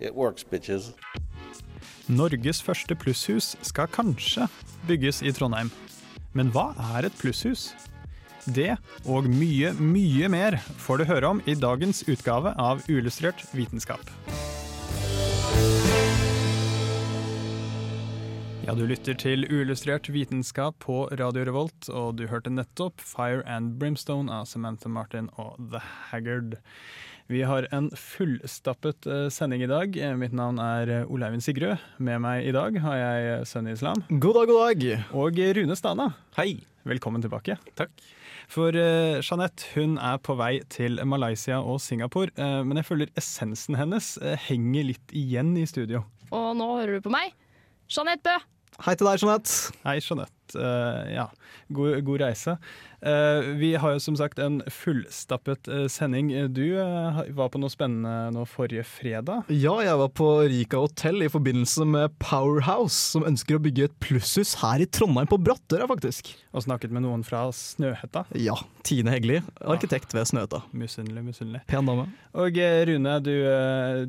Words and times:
It 0.00 0.14
works, 0.16 0.44
bitches. 0.44 0.94
Norges 2.08 2.62
første 2.64 2.96
plusshus 2.96 3.52
skal 3.62 3.90
kanskje 3.92 4.48
bygges 4.88 5.20
i 5.22 5.32
Trondheim. 5.36 5.68
Men 6.32 6.48
hva 6.54 6.70
er 6.96 7.10
et 7.10 7.16
plusshus? 7.20 7.70
Det 8.48 8.72
og 9.04 9.28
mye, 9.28 9.74
mye 9.76 10.30
mer 10.32 10.56
får 10.80 11.02
du 11.02 11.04
høre 11.10 11.34
om 11.34 11.42
i 11.44 11.54
dagens 11.54 12.00
utgave 12.08 12.54
av 12.56 12.80
Uillustrert 12.88 13.44
vitenskap. 13.52 14.00
Ja, 18.64 18.74
du 18.78 18.86
lytter 18.86 19.16
til 19.18 19.44
Uillustrert 19.50 20.08
vitenskap 20.14 20.80
på 20.80 21.02
Radio 21.20 21.44
Revolt, 21.44 21.88
og 21.92 22.16
du 22.16 22.26
hørte 22.30 22.52
nettopp 22.54 23.04
Fire 23.04 23.44
and 23.44 23.76
Brimstone 23.80 24.32
av 24.32 24.48
Samantha 24.48 24.88
Martin 24.88 25.28
og 25.36 25.60
The 25.72 25.84
Haggard. 26.08 26.56
Vi 27.30 27.42
har 27.46 27.68
en 27.70 27.86
fullstappet 27.94 29.06
eh, 29.06 29.28
sending 29.30 29.62
i 29.62 29.68
dag. 29.70 29.94
Eh, 29.94 30.16
Mitt 30.18 30.32
navn 30.34 30.56
er 30.58 30.90
eh, 30.90 31.12
Ole 31.14 31.28
Sigrud. 31.38 31.78
Med 32.02 32.18
meg 32.24 32.48
i 32.48 32.54
dag 32.56 32.74
har 32.82 32.96
jeg 32.98 33.44
sønn 33.46 33.68
Sunny 33.68 33.74
Islam 33.76 34.00
God 34.10 34.34
dag, 34.34 34.50
god 34.50 34.58
dag. 34.64 35.04
og 35.14 35.38
Rune 35.60 35.76
Stana. 35.78 36.08
Hei. 36.34 36.56
Velkommen 36.82 37.22
tilbake. 37.22 37.54
Takk. 37.78 37.92
For 38.50 38.74
Jeanette 38.74 39.68
hun 39.76 39.94
er 40.02 40.18
på 40.18 40.34
vei 40.40 40.56
til 40.74 40.98
Malaysia 41.06 41.60
og 41.62 41.78
Singapore, 41.84 42.32
men 42.66 42.80
jeg 42.80 42.88
føler 42.88 43.12
essensen 43.20 43.76
hennes 43.78 44.16
henger 44.48 44.88
litt 44.88 45.14
igjen 45.14 45.52
i 45.60 45.68
studio. 45.70 46.02
Og 46.34 46.56
nå 46.58 46.66
hører 46.80 46.98
du 46.98 47.04
på 47.04 47.12
meg. 47.14 47.36
Jeanette 47.86 48.26
Bø. 48.26 48.40
Hei 48.88 48.96
til 48.96 49.06
deg, 49.06 49.22
Jeanette. 49.22 49.76
Hei, 49.84 49.98
Jeanette. 50.02 50.66
Ja, 51.14 51.28
god, 51.70 52.00
god 52.08 52.24
reise. 52.24 52.56
Eh, 53.00 53.40
vi 53.56 53.74
har 53.80 53.94
jo 53.94 54.00
som 54.02 54.16
sagt 54.18 54.38
en 54.42 54.60
fullstappet 54.68 55.68
eh, 55.72 55.86
sending. 55.88 56.32
Du 56.52 56.76
eh, 56.76 57.20
var 57.36 57.48
på 57.52 57.60
noe 57.60 57.72
spennende 57.72 58.28
nå 58.34 58.44
forrige 58.48 58.84
fredag. 58.84 59.48
Ja, 59.48 59.78
jeg 59.84 59.96
var 60.02 60.10
på 60.12 60.28
Rika 60.50 60.82
hotell 60.82 61.24
i 61.24 61.30
forbindelse 61.32 61.86
med 61.88 62.18
Powerhouse, 62.20 62.98
som 63.14 63.24
ønsker 63.28 63.56
å 63.56 63.62
bygge 63.64 63.88
et 63.88 63.96
plusshus 64.04 64.58
her 64.60 64.84
i 64.84 64.88
Trondheim, 64.88 65.30
på 65.30 65.40
Brattøra 65.40 65.88
faktisk. 65.90 66.34
Og 66.52 66.66
snakket 66.66 66.92
med 66.92 67.06
noen 67.06 67.24
fra 67.24 67.46
Snøhetta. 67.56 68.26
Ja, 68.36 68.58
Tine 68.86 69.14
Hegli, 69.14 69.40
arkitekt 69.64 70.12
ved 70.16 70.28
Snøhetta. 70.28 70.62
Misunnelig, 70.76 71.24
misunnelig. 71.30 71.64
Pen 71.70 71.88
dame. 71.88 72.08
Og 72.36 72.58
Rune, 72.90 73.16
du, 73.24 73.32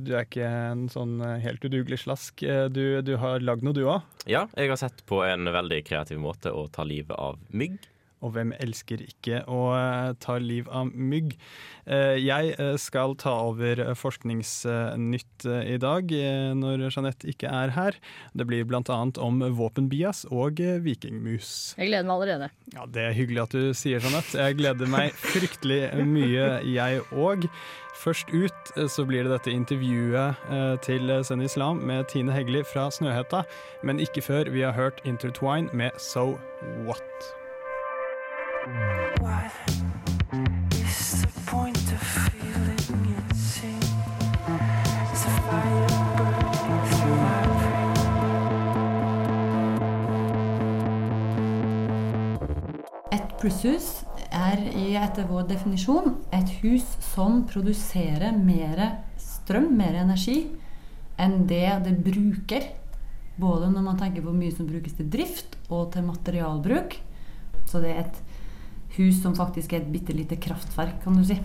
du 0.04 0.12
er 0.14 0.28
ikke 0.28 0.46
en 0.46 0.84
sånn 0.92 1.16
helt 1.42 1.64
udugelig 1.64 2.04
slask. 2.04 2.44
Du, 2.74 2.84
du 3.06 3.16
har 3.22 3.42
lagd 3.44 3.64
noe, 3.66 3.76
du 3.78 3.86
òg. 3.86 4.04
Ja, 4.30 4.46
jeg 4.58 4.70
har 4.70 4.80
sett 4.80 5.02
på 5.10 5.24
en 5.26 5.50
veldig 5.50 5.82
kreativ 5.88 6.20
måte 6.22 6.54
å 6.54 6.68
ta 6.72 6.86
livet 6.88 7.16
av 7.18 7.40
mygg. 7.50 7.80
Og 8.22 8.36
hvem 8.36 8.52
elsker 8.62 9.02
ikke 9.02 9.42
å 9.50 9.62
eh, 9.74 10.12
ta 10.22 10.36
liv 10.42 10.68
av 10.70 10.92
mygg? 10.94 11.34
Eh, 11.90 12.20
Jeg 12.22 12.54
eh, 12.58 12.76
skal 12.82 13.16
ta 13.20 13.34
over 13.50 13.82
Forskningsnytt 13.98 15.46
i 15.50 15.78
dag, 15.82 16.12
når 16.62 16.86
Jeanette 16.92 17.30
ikke 17.32 17.50
er 17.50 17.74
her. 17.76 17.98
Det 18.38 18.46
blir 18.50 18.68
bl.a. 18.70 18.82
om 19.26 19.42
våpenbias 19.58 20.24
og 20.30 20.62
vikingmus. 20.86 21.74
Jeg 21.80 21.90
gleder 21.90 22.06
meg 22.08 22.16
allerede. 22.16 22.52
Ja, 22.76 22.86
Det 22.86 23.08
er 23.08 23.18
hyggelig 23.18 23.44
at 23.48 23.56
du 23.58 23.74
sier 23.78 24.04
Jeanette. 24.04 24.38
Jeg 24.38 24.60
gleder 24.62 24.92
meg 24.92 25.18
fryktelig 25.18 25.82
mye, 26.06 26.48
jeg 26.70 27.02
òg. 27.12 27.50
Først 28.02 28.32
ut 28.34 28.72
så 28.90 29.04
blir 29.06 29.26
det 29.28 29.34
dette 29.34 29.52
intervjuet 29.54 30.40
til 30.86 31.12
Send 31.28 31.44
Islam 31.46 31.84
med 31.86 32.08
Tine 32.14 32.34
Hegli 32.34 32.64
fra 32.66 32.88
Snøhetta, 32.94 33.44
men 33.86 34.02
ikke 34.02 34.24
før 34.26 34.50
vi 34.54 34.64
har 34.66 34.78
hørt 34.78 35.04
Intertwine 35.06 35.70
med 35.74 35.98
So 36.02 36.38
What. 36.88 37.41
Plusshus 53.42 54.04
er 54.30 54.60
etter 55.02 55.26
vår 55.30 55.48
definisjon 55.50 56.14
et 56.36 56.50
hus 56.62 56.86
som 57.02 57.42
produserer 57.50 58.36
mer 58.38 58.82
strøm, 59.20 59.72
mer 59.78 59.98
energi, 60.04 60.52
enn 61.18 61.48
det 61.50 61.66
det 61.88 61.96
bruker. 62.06 62.70
Både 63.42 63.72
når 63.72 63.86
man 63.88 63.98
tenker 63.98 64.22
på 64.22 64.30
hvor 64.30 64.38
mye 64.38 64.54
som 64.54 64.70
brukes 64.70 64.94
til 64.98 65.10
drift 65.10 65.58
og 65.72 65.90
til 65.96 66.06
materialbruk. 66.06 67.00
Så 67.66 67.82
det 67.82 67.96
er 67.96 68.04
et 68.04 68.22
hus 69.00 69.22
som 69.24 69.36
faktisk 69.38 69.74
er 69.74 69.82
et 69.82 69.92
bitte 69.92 70.14
lite 70.14 70.38
kraftverk, 70.38 71.02
kan 71.04 71.18
du 71.18 71.26
si. 71.26 71.40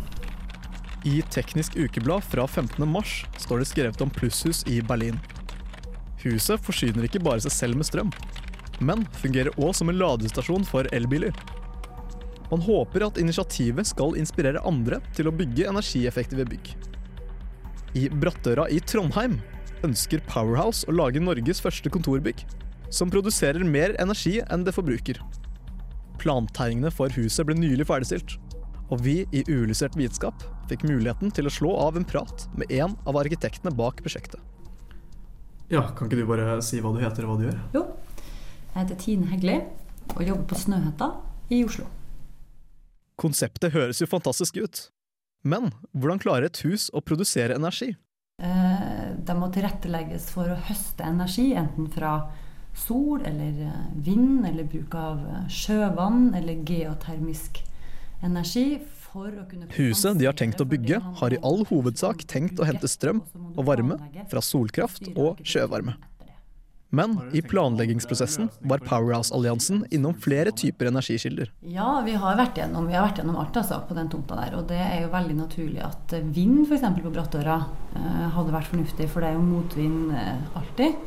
I 1.06 1.20
Teknisk 1.30 1.78
Ukeblad 1.78 2.24
fra 2.26 2.44
15. 2.46 2.82
mars 2.90 3.22
står 3.40 3.62
det 3.62 3.70
skrevet 3.70 4.02
om 4.02 4.12
plusshus 4.12 4.64
i 4.68 4.80
Berlin. 4.82 5.20
Huset 6.26 6.60
forsyner 6.60 7.06
ikke 7.06 7.22
bare 7.22 7.44
seg 7.44 7.54
selv 7.54 7.78
med 7.78 7.86
strøm, 7.86 8.10
men 8.82 9.06
fungerer 9.22 9.54
òg 9.54 9.76
som 9.78 9.92
en 9.92 10.00
ladestasjon 10.00 10.66
for 10.66 10.90
elbiler. 10.96 11.36
Man 12.50 12.62
håper 12.62 13.06
at 13.08 13.18
initiativet 13.18 13.88
skal 13.90 14.16
inspirere 14.20 14.62
andre 14.66 15.00
til 15.16 15.28
å 15.30 15.34
bygge 15.34 15.66
energieffektive 15.70 16.46
bygg. 16.46 16.74
I 17.96 18.06
Brattøra 18.12 18.68
i 18.70 18.78
Trondheim 18.84 19.38
ønsker 19.86 20.22
Powerhouse 20.28 20.86
å 20.88 20.94
lage 20.94 21.22
Norges 21.22 21.62
første 21.62 21.90
kontorbygg, 21.92 22.44
som 22.92 23.10
produserer 23.10 23.64
mer 23.66 23.96
energi 24.02 24.38
enn 24.52 24.66
det 24.66 24.74
forbruker. 24.76 25.18
Plantegningene 26.22 26.92
for 26.94 27.12
huset 27.16 27.48
ble 27.48 27.56
nylig 27.58 27.88
ferdigstilt, 27.88 28.36
og 28.92 29.02
vi 29.02 29.24
i 29.34 29.42
Uillustrert 29.48 29.96
vitenskap 29.98 30.44
fikk 30.70 30.84
muligheten 30.86 31.32
til 31.34 31.48
å 31.48 31.52
slå 31.52 31.72
av 31.82 31.98
en 31.98 32.06
prat 32.06 32.46
med 32.54 32.70
en 32.70 32.94
av 33.08 33.18
arkitektene 33.18 33.74
bak 33.74 34.02
prosjektet. 34.04 34.38
Ja, 35.66 35.82
Kan 35.98 36.06
ikke 36.06 36.20
du 36.20 36.28
bare 36.28 36.60
si 36.62 36.78
hva 36.78 36.92
du 36.94 37.00
heter 37.02 37.26
og 37.26 37.32
hva 37.32 37.38
du 37.40 37.48
gjør? 37.48 37.58
Jo, 37.74 37.82
jeg 38.70 38.76
heter 38.78 38.98
Tine 39.02 39.30
Hegli 39.32 39.56
og 40.14 40.20
jobber 40.22 40.44
på 40.52 40.58
Snøhetta 40.60 41.08
i 41.50 41.64
Oslo. 41.66 41.88
Konseptet 43.16 43.72
høres 43.72 44.00
jo 44.02 44.08
fantastisk 44.10 44.58
ut. 44.60 44.88
Men 45.46 45.70
hvordan 45.96 46.20
klarer 46.20 46.48
et 46.48 46.60
hus 46.66 46.88
å 46.92 47.02
produsere 47.04 47.56
energi? 47.56 47.94
Eh, 48.42 49.14
Det 49.26 49.34
må 49.34 49.48
tilrettelegges 49.52 50.28
for 50.34 50.50
å 50.52 50.58
høste 50.68 51.06
energi, 51.06 51.54
enten 51.56 51.88
fra 51.92 52.28
sol 52.76 53.22
eller 53.24 53.62
eh, 53.70 53.86
vind, 54.04 54.44
eller 54.46 54.68
bruk 54.68 54.94
av 55.00 55.22
eh, 55.24 55.46
sjøvann 55.48 56.34
eller 56.36 56.60
geotermisk 56.66 57.62
energi. 58.22 58.82
Huset 59.76 60.18
de 60.20 60.26
har 60.28 60.34
tenkt 60.36 60.60
å 60.60 60.66
bygge, 60.68 60.98
har 61.20 61.32
i 61.32 61.38
all 61.40 61.62
hovedsak 61.70 62.26
tenkt 62.28 62.60
å 62.60 62.66
hente 62.68 62.88
strøm 62.90 63.22
og 63.54 63.62
varme 63.64 63.96
fra 64.28 64.42
solkraft 64.44 65.08
og 65.14 65.40
sjøvarme. 65.40 65.94
Men 66.94 67.16
i 67.34 67.42
planleggingsprosessen 67.42 68.48
var 68.60 68.78
Powerhouse-alliansen 68.78 69.86
innom 69.90 70.14
flere 70.14 70.52
typer 70.54 70.86
energikilder. 70.86 71.50
Ja, 71.60 72.02
vi 72.06 72.14
har 72.14 72.38
vært 72.38 72.60
gjennom, 72.60 72.86
vi 72.86 72.94
har 72.94 73.08
vært 73.08 73.18
gjennom 73.20 73.40
alt 73.42 73.58
altså, 73.58 73.80
på 73.88 73.96
den 73.98 74.10
tomta 74.12 74.38
der. 74.38 74.54
Og 74.58 74.68
det 74.70 74.78
er 74.78 75.02
jo 75.02 75.10
veldig 75.14 75.38
naturlig 75.40 75.82
at 75.82 76.14
vind 76.36 76.62
f.eks. 76.68 76.86
på 77.02 77.12
Brattøra 77.12 77.58
eh, 77.98 78.28
hadde 78.36 78.54
vært 78.54 78.70
fornuftig, 78.70 79.08
for 79.10 79.24
det 79.24 79.32
er 79.32 79.38
jo 79.38 79.48
motvind 79.48 80.14
eh, 80.14 80.60
alltid. 80.60 81.02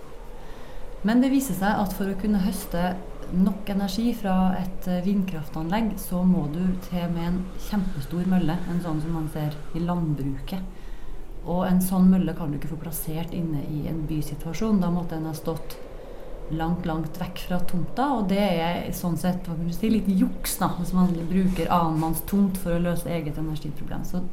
Men 1.07 1.23
det 1.23 1.31
viser 1.31 1.55
seg 1.55 1.79
at 1.79 1.95
for 1.95 2.11
å 2.11 2.17
kunne 2.19 2.43
høste 2.43 2.91
nok 3.39 3.69
energi 3.71 4.09
fra 4.17 4.35
et 4.59 4.87
eh, 4.89 5.03
vindkraftanlegg, 5.05 5.93
så 6.01 6.25
må 6.27 6.47
du 6.51 6.63
til 6.89 7.07
med 7.13 7.25
en 7.27 7.39
kjempestor 7.69 8.27
mølle, 8.27 8.59
en 8.67 8.83
sånn 8.83 8.99
som 9.05 9.15
man 9.15 9.31
ser 9.31 9.55
i 9.77 9.83
landbruket. 9.85 10.75
Og 11.49 11.63
en 11.65 11.79
sånn 11.81 12.09
mølle 12.11 12.35
kan 12.37 12.51
du 12.51 12.59
ikke 12.59 12.75
få 12.75 12.81
plassert 12.83 13.33
inne 13.33 13.63
i 13.73 13.85
en 13.89 14.03
bysituasjon. 14.09 14.81
Da 14.83 14.91
måtte 14.93 15.17
den 15.17 15.29
ha 15.29 15.33
stått 15.37 15.77
langt, 16.49 16.85
langt 16.85 17.17
vekk 17.19 17.41
fra 17.47 17.59
tomta, 17.69 18.07
og 18.19 18.29
det 18.29 18.41
er 18.41 18.77
sånn 18.95 19.17
sett 19.19 19.47
si, 19.75 19.89
litt 19.91 20.07
juks 20.09 20.57
da, 20.61 20.71
hvis 20.79 20.93
man 20.97 21.11
bruker 21.29 21.69
annenmanns 21.69 22.23
tomt 22.29 22.57
for 22.61 22.75
å 22.75 22.83
løse 22.83 23.09
eget 23.13 23.37
energiproblem. 23.41 24.05
Så 24.05 24.23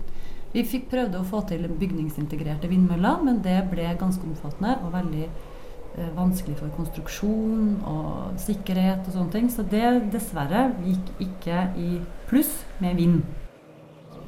vi 0.54 0.64
fikk 0.64 0.88
prøvde 0.92 1.20
å 1.20 1.28
få 1.28 1.42
til 1.48 1.66
bygningsintegrerte 1.68 2.70
vindmøller, 2.72 3.20
men 3.26 3.42
det 3.44 3.58
ble 3.72 3.90
ganske 4.00 4.24
omfattende 4.24 4.78
og 4.86 4.94
veldig 4.94 5.24
eh, 5.26 6.12
vanskelig 6.16 6.56
for 6.60 6.72
konstruksjon 6.78 7.74
og 7.84 8.38
sikkerhet 8.40 9.04
og 9.04 9.18
sånne 9.18 9.34
ting. 9.34 9.50
Så 9.52 9.66
det 9.68 9.84
dessverre 10.14 10.70
gikk 10.86 11.26
ikke 11.28 11.66
i 11.76 11.90
pluss 12.30 12.62
med 12.80 12.96
vind. 13.02 13.45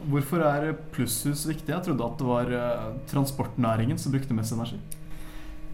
Hvorfor 0.09 0.41
er 0.41 0.71
plusshus 0.95 1.45
viktig? 1.49 1.69
Jeg 1.75 1.85
trodde 1.85 2.07
at 2.07 2.21
det 2.21 2.29
var 2.29 2.53
eh, 2.57 2.85
transportnæringen 3.11 3.99
som 4.01 4.15
brukte 4.15 4.37
mest 4.37 4.55
energi. 4.57 4.79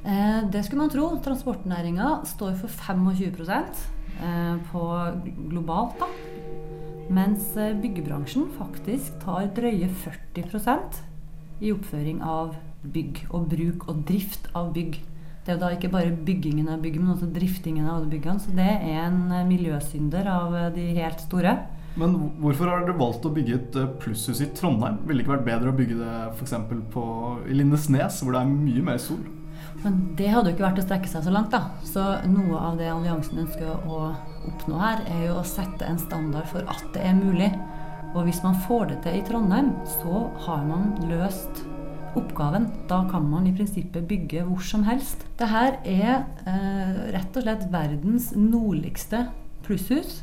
Eh, 0.05 0.41
det 0.51 0.65
skulle 0.65 0.83
man 0.83 0.91
tro. 0.91 1.07
Transportnæringa 1.23 2.17
står 2.27 2.57
for 2.59 2.69
25 2.69 3.47
eh, 3.55 4.57
på 4.73 4.83
globalt, 5.51 6.03
da. 6.03 6.09
Mens 7.15 7.55
eh, 7.57 7.77
byggebransjen 7.79 8.49
faktisk 8.59 9.21
tar 9.23 9.51
drøye 9.55 9.91
40% 10.03 11.03
i 11.63 11.71
oppføring 11.73 12.23
av 12.25 12.57
bygg 12.83 13.27
og 13.31 13.49
bruk 13.53 13.87
og 13.89 14.03
drift 14.09 14.51
av 14.57 14.73
bygg. 14.75 14.99
Det 15.45 15.53
er 15.53 15.59
jo 15.59 15.63
da 15.63 15.71
ikke 15.77 15.93
bare 15.93 16.11
byggingen 16.27 16.71
av 16.73 16.83
bygg, 16.83 16.99
men 16.99 17.15
også 17.15 17.29
driftingen 17.31 17.87
av 17.93 18.09
byggene. 18.11 18.41
Så 18.41 18.57
det 18.57 18.67
er 18.67 19.05
en 19.05 19.31
eh, 19.31 19.47
miljøsynder 19.47 20.27
av 20.33 20.59
de 20.75 20.91
helt 20.99 21.23
store. 21.23 21.55
Men 22.01 22.17
hvorfor 22.43 22.71
har 22.71 22.83
dere 22.83 22.99
valgt 22.99 23.27
å 23.27 23.31
bygge 23.35 23.57
et 23.59 23.77
eh, 23.79 23.91
plusshus 24.03 24.43
i 24.43 24.51
Trondheim? 24.57 24.99
Ville 25.07 25.21
det 25.21 25.27
ikke 25.27 25.37
vært 25.37 25.47
bedre 25.47 25.71
å 25.71 25.79
bygge 25.79 25.99
det 26.01 26.15
f.eks. 26.35 26.55
i 27.47 27.59
Lindesnes, 27.61 28.21
hvor 28.23 28.35
det 28.35 28.43
er 28.43 28.51
mye 28.51 28.87
mer 28.89 28.99
sol? 29.03 29.23
Men 29.85 30.01
det 30.19 30.31
hadde 30.33 30.51
jo 30.51 30.57
ikke 30.57 30.67
vært 30.67 30.81
å 30.81 30.87
strekke 30.87 31.11
seg 31.11 31.27
så 31.27 31.35
langt, 31.35 31.55
da. 31.55 31.77
Så 31.87 32.03
noe 32.31 32.59
av 32.59 32.81
det 32.81 32.89
alliansen 32.91 33.45
ønsker 33.45 33.71
å 33.87 34.01
oppnå 34.49 34.81
her, 34.81 35.05
er 35.13 35.29
jo 35.29 35.39
å 35.39 35.47
sette 35.47 35.87
en 35.87 36.01
standard 36.01 36.49
for 36.51 36.67
at 36.73 36.85
det 36.97 37.05
er 37.05 37.15
mulig. 37.19 37.53
Og 38.15 38.27
hvis 38.27 38.43
man 38.45 38.59
får 38.67 38.91
det 38.91 38.99
til 39.05 39.21
i 39.21 39.25
Trondheim, 39.27 39.73
så 40.01 40.27
har 40.47 40.67
man 40.67 40.93
løst 41.11 41.65
oppgaven. 42.19 42.69
Da 42.91 43.03
kan 43.11 43.27
man 43.31 43.47
i 43.47 43.55
prinsippet 43.55 44.07
bygge 44.11 44.45
hvor 44.49 44.63
som 44.67 44.85
helst. 44.87 45.27
Det 45.39 45.51
her 45.51 45.79
er 45.83 46.13
eh, 46.47 47.01
rett 47.15 47.37
og 47.39 47.47
slett 47.47 47.67
verdens 47.75 48.31
nordligste 48.39 49.27
plusshus. 49.67 50.23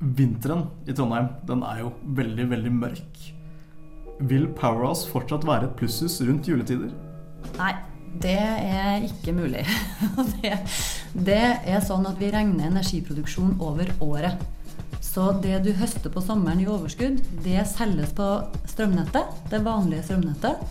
Vinteren 0.00 0.64
i 0.88 0.94
Trondheim 0.96 1.26
den 1.44 1.60
er 1.66 1.82
jo 1.82 1.90
veldig, 2.16 2.46
veldig 2.54 2.70
mørk. 2.72 3.18
Vil 4.30 4.46
Powerhouse 4.56 5.08
fortsatt 5.08 5.44
være 5.44 5.68
et 5.68 5.74
plusshus 5.76 6.22
rundt 6.24 6.48
juletider? 6.48 6.94
Nei, 7.58 7.74
det 8.22 8.38
er 8.38 9.04
ikke 9.04 9.34
mulig. 9.36 9.66
det, 10.40 10.54
det 11.28 11.42
er 11.68 11.84
sånn 11.84 12.08
at 12.08 12.16
vi 12.20 12.32
regner 12.32 12.70
energiproduksjon 12.70 13.58
over 13.60 13.92
året. 14.04 14.40
Så 15.04 15.30
det 15.42 15.60
du 15.66 15.72
høster 15.76 16.12
på 16.12 16.24
sommeren 16.24 16.60
i 16.64 16.68
overskudd, 16.70 17.20
det 17.44 17.64
selges 17.68 18.12
på 18.16 18.26
strømnettet, 18.72 19.40
det 19.52 19.64
vanlige 19.66 20.06
strømnettet. 20.08 20.64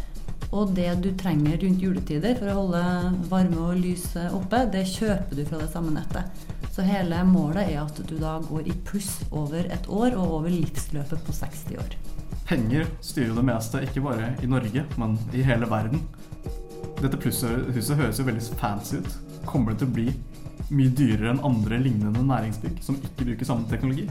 Og 0.50 0.72
det 0.74 0.90
du 1.04 1.12
trenger 1.14 1.60
rundt 1.62 1.84
juletider 1.86 2.34
for 2.40 2.50
å 2.50 2.62
holde 2.64 2.86
varme 3.30 3.66
og 3.68 3.78
lys 3.78 4.08
oppe, 4.34 4.66
det 4.74 4.88
kjøper 4.90 5.38
du 5.38 5.46
fra 5.46 5.62
det 5.62 5.70
samme 5.70 5.94
nettet. 5.94 6.50
Så 6.72 6.86
hele 6.86 7.24
målet 7.28 7.72
er 7.72 7.82
at 7.82 7.98
du 8.08 8.16
da 8.20 8.38
går 8.46 8.70
i 8.70 8.76
pluss 8.88 9.20
over 9.32 9.66
et 9.66 9.90
år 9.90 10.16
og 10.16 10.40
over 10.40 10.54
livsløpet 10.54 11.26
på 11.26 11.36
60 11.36 11.76
år. 11.82 11.98
Penger 12.50 12.88
styrer 13.06 13.30
jo 13.30 13.38
det 13.38 13.46
meste, 13.46 13.84
ikke 13.86 14.02
bare 14.06 14.32
i 14.42 14.50
Norge, 14.50 14.86
men 14.98 15.18
i 15.38 15.44
hele 15.46 15.70
verden. 15.70 16.02
Dette 17.00 17.20
plusshuset 17.22 17.98
høres 18.00 18.20
jo 18.20 18.26
veldig 18.28 18.58
fancy 18.60 19.00
ut. 19.00 19.14
Kommer 19.46 19.74
det 19.74 19.84
til 19.84 19.90
å 19.92 19.96
bli 19.98 20.08
mye 20.70 20.94
dyrere 20.94 21.34
enn 21.34 21.46
andre 21.46 21.80
lignende 21.82 22.26
næringsbygg 22.26 22.82
som 22.86 22.98
ikke 23.00 23.26
bruker 23.30 23.50
samme 23.50 23.70
teknologi? 23.70 24.08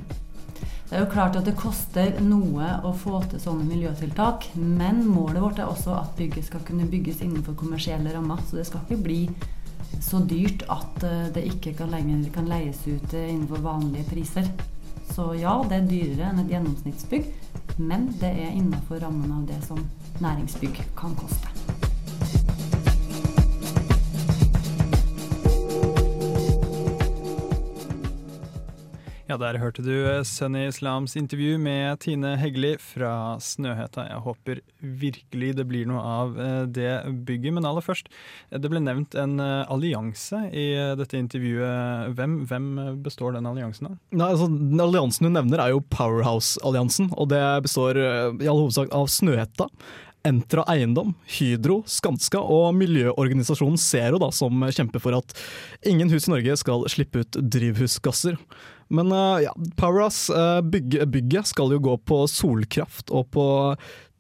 Det 0.89 0.97
er 0.97 1.03
jo 1.03 1.11
klart 1.13 1.37
at 1.37 1.45
det 1.45 1.53
koster 1.59 2.15
noe 2.25 2.69
å 2.87 2.95
få 2.97 3.19
til 3.29 3.43
sånne 3.43 3.67
miljøtiltak, 3.69 4.47
men 4.57 5.03
målet 5.05 5.43
vårt 5.45 5.59
er 5.61 5.69
også 5.69 5.93
at 5.99 6.15
bygget 6.17 6.47
skal 6.49 6.63
kunne 6.65 6.89
bygges 6.89 7.21
innenfor 7.27 7.59
kommersielle 7.61 8.15
rammer. 8.15 8.41
Så 8.49 8.57
det 8.57 8.65
skal 8.71 8.87
ikke 8.87 9.03
bli 9.05 9.19
så 10.01 10.21
dyrt 10.25 10.65
at 10.71 11.05
eh, 11.07 11.29
det 11.35 11.45
ikke 11.53 11.75
kan 11.79 11.93
lenger 11.93 12.29
kan 12.35 12.49
leies 12.51 12.81
ut 12.87 13.15
eh, 13.15 13.31
innenfor 13.33 13.63
vanlige 13.65 14.09
priser. 14.11 14.51
Så 15.11 15.33
ja, 15.39 15.57
det 15.69 15.81
er 15.81 15.89
dyrere 15.91 16.31
enn 16.31 16.43
et 16.45 16.53
gjennomsnittsbygg, 16.53 17.31
men 17.81 18.11
det 18.21 18.35
er 18.35 18.53
innenfor 18.53 19.01
rammen 19.03 19.33
av 19.41 19.47
det 19.49 19.63
som 19.67 19.81
næringsbygg 20.23 20.85
kan 20.99 21.17
koste. 21.19 21.58
Ja, 29.29 29.37
der 29.37 29.59
hørte 29.61 29.83
du 29.85 29.93
eh, 29.93 30.23
Sunny 30.25 30.63
Islams 30.71 31.13
intervju 31.21 31.59
med 31.61 31.99
Tine 32.01 32.31
Hegli 32.41 32.71
fra 32.81 33.37
Snøhetta. 33.45 34.07
Jeg 34.09 34.23
håper 34.25 34.63
virkelig 34.81 35.51
det 35.59 35.67
blir 35.69 35.85
noe 35.91 36.01
av 36.01 36.39
eh, 36.41 36.63
det 36.65 36.95
bygget. 37.29 37.53
Men 37.59 37.69
aller 37.69 37.85
først, 37.85 38.09
eh, 38.49 38.57
det 38.57 38.71
ble 38.73 38.81
nevnt 38.81 39.19
en 39.21 39.37
allianse 39.43 40.47
i 40.49 40.67
dette 40.97 41.21
intervjuet. 41.21 42.17
Hvem, 42.17 42.41
hvem 42.49 42.73
består 43.05 43.37
den 43.37 43.51
alliansen 43.51 43.91
av? 43.91 44.01
Nei, 44.17 44.31
altså, 44.33 44.49
den 44.49 44.81
alliansen 44.87 45.29
du 45.29 45.35
nevner 45.37 45.61
er 45.61 45.77
jo 45.77 45.85
Powerhouse-alliansen. 45.93 47.13
Og 47.21 47.29
det 47.29 47.45
består 47.69 48.01
i 48.01 48.49
all 48.49 48.65
hovedsak 48.65 48.97
av 48.97 49.13
Snøhetta. 49.13 49.69
Entra 50.29 50.65
Eiendom, 50.71 51.15
Hydro, 51.39 51.81
Skanska 51.89 52.41
og 52.43 52.73
miljøorganisasjonen 52.79 53.81
Zero, 53.81 54.21
da, 54.23 54.33
som 54.35 54.67
kjemper 54.69 55.03
for 55.03 55.17
at 55.19 55.37
ingen 55.89 56.13
hus 56.13 56.29
i 56.29 56.35
Norge 56.35 56.59
skal 56.61 56.85
slippe 56.93 57.25
ut 57.25 57.41
drivhusgasser. 57.41 58.37
Men 58.93 59.13
uh, 59.13 59.37
ja, 59.45 59.53
Powerhouse, 59.77 60.33
bygge, 60.69 61.05
bygget 61.13 61.51
skal 61.51 61.75
jo 61.75 61.81
gå 61.85 61.97
på 62.09 62.23
solkraft 62.31 63.13
og 63.13 63.29
på 63.35 63.49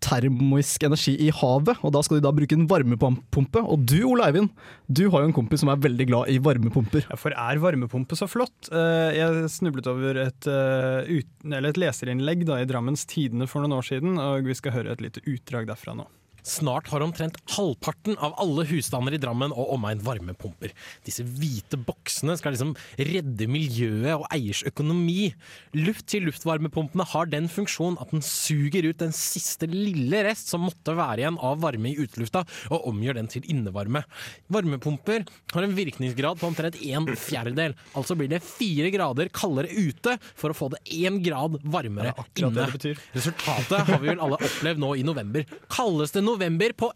termisk 0.05 0.85
energi 0.87 1.15
i 1.27 1.31
havet, 1.35 1.81
og 1.83 1.95
da 1.95 2.03
skal 2.05 2.19
de 2.19 2.27
da 2.27 2.33
bruke 2.35 2.57
en 2.57 2.69
varmepumpe. 2.71 3.63
Og 3.63 3.87
du 3.89 3.99
Ole 4.09 4.29
Eivind, 4.29 4.53
du 4.87 5.07
har 5.13 5.25
jo 5.25 5.31
en 5.31 5.37
kompis 5.37 5.65
som 5.65 5.73
er 5.73 5.81
veldig 5.85 6.09
glad 6.11 6.33
i 6.33 6.39
varmepumper. 6.43 7.09
For 7.21 7.35
er 7.35 7.63
varmepumpe 7.63 8.19
så 8.19 8.29
flott? 8.31 8.71
Eh, 8.73 9.19
jeg 9.19 9.51
snublet 9.55 9.91
over 9.91 10.23
et, 10.27 10.49
et 10.49 11.83
leserinnlegg 11.83 12.47
da, 12.49 12.61
i 12.61 12.69
Drammens 12.69 13.07
Tidende 13.09 13.49
for 13.51 13.65
noen 13.65 13.79
år 13.81 13.91
siden, 13.91 14.21
og 14.23 14.49
vi 14.49 14.57
skal 14.59 14.77
høre 14.77 14.95
et 14.95 15.05
lite 15.05 15.25
utdrag 15.27 15.69
derfra 15.71 15.97
nå. 15.99 16.09
Snart 16.49 16.89
har 16.89 17.05
omtrent 17.05 17.37
halvparten 17.53 18.17
av 18.25 18.33
alle 18.41 18.65
husstander 18.71 19.13
i 19.13 19.21
Drammen 19.21 19.53
og 19.53 19.75
omegn 19.75 20.01
varmepumper. 20.05 20.73
Disse 21.05 21.25
hvite 21.27 21.77
boksene 21.77 22.39
skal 22.41 22.55
liksom 22.55 22.73
redde 22.97 23.49
miljøet 23.51 24.15
og 24.15 24.25
eiers 24.33 24.63
økonomi. 24.69 25.35
Luft-til-luft-varmepumpene 25.77 27.05
har 27.13 27.29
den 27.29 27.51
funksjon 27.53 27.99
at 28.01 28.15
den 28.15 28.25
suger 28.25 28.89
ut 28.89 29.03
den 29.03 29.13
siste 29.17 29.69
lille 29.69 30.23
rest 30.25 30.49
som 30.49 30.65
måtte 30.65 30.97
være 30.97 31.27
igjen 31.27 31.41
av 31.45 31.61
varme 31.61 31.93
i 31.93 31.99
utelufta, 32.01 32.47
og 32.73 32.89
omgjør 32.95 33.21
den 33.21 33.29
til 33.29 33.45
innevarme. 33.53 34.03
Varmepumper 34.49 35.29
har 35.53 35.67
en 35.67 35.77
virkningsgrad 35.77 36.41
på 36.41 36.49
omtrent 36.49 36.81
en 36.81 37.11
fjerdedel. 37.13 37.77
Altså 37.93 38.17
blir 38.17 38.33
det 38.33 38.41
fire 38.47 38.89
grader 38.95 39.29
kaldere 39.37 39.69
ute 39.69 40.17
for 40.33 40.55
å 40.55 40.57
få 40.57 40.71
det 40.73 40.81
én 40.97 41.21
grad 41.25 41.61
varmere 41.69 42.15
ja, 42.15 42.27
inne. 42.41 42.71
Resultatet 43.13 43.85
har 43.85 44.01
vi 44.01 44.15
vel 44.15 44.25
alle 44.25 44.41
opplevd 44.41 44.81
nå 44.81 44.95
i 44.97 45.05
november. 45.05 45.45
Kaldeste 45.69 46.23
november 46.25 46.38
november 46.39 46.73
på 46.79 46.93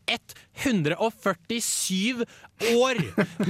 147 0.62 2.25
år! 2.79 2.96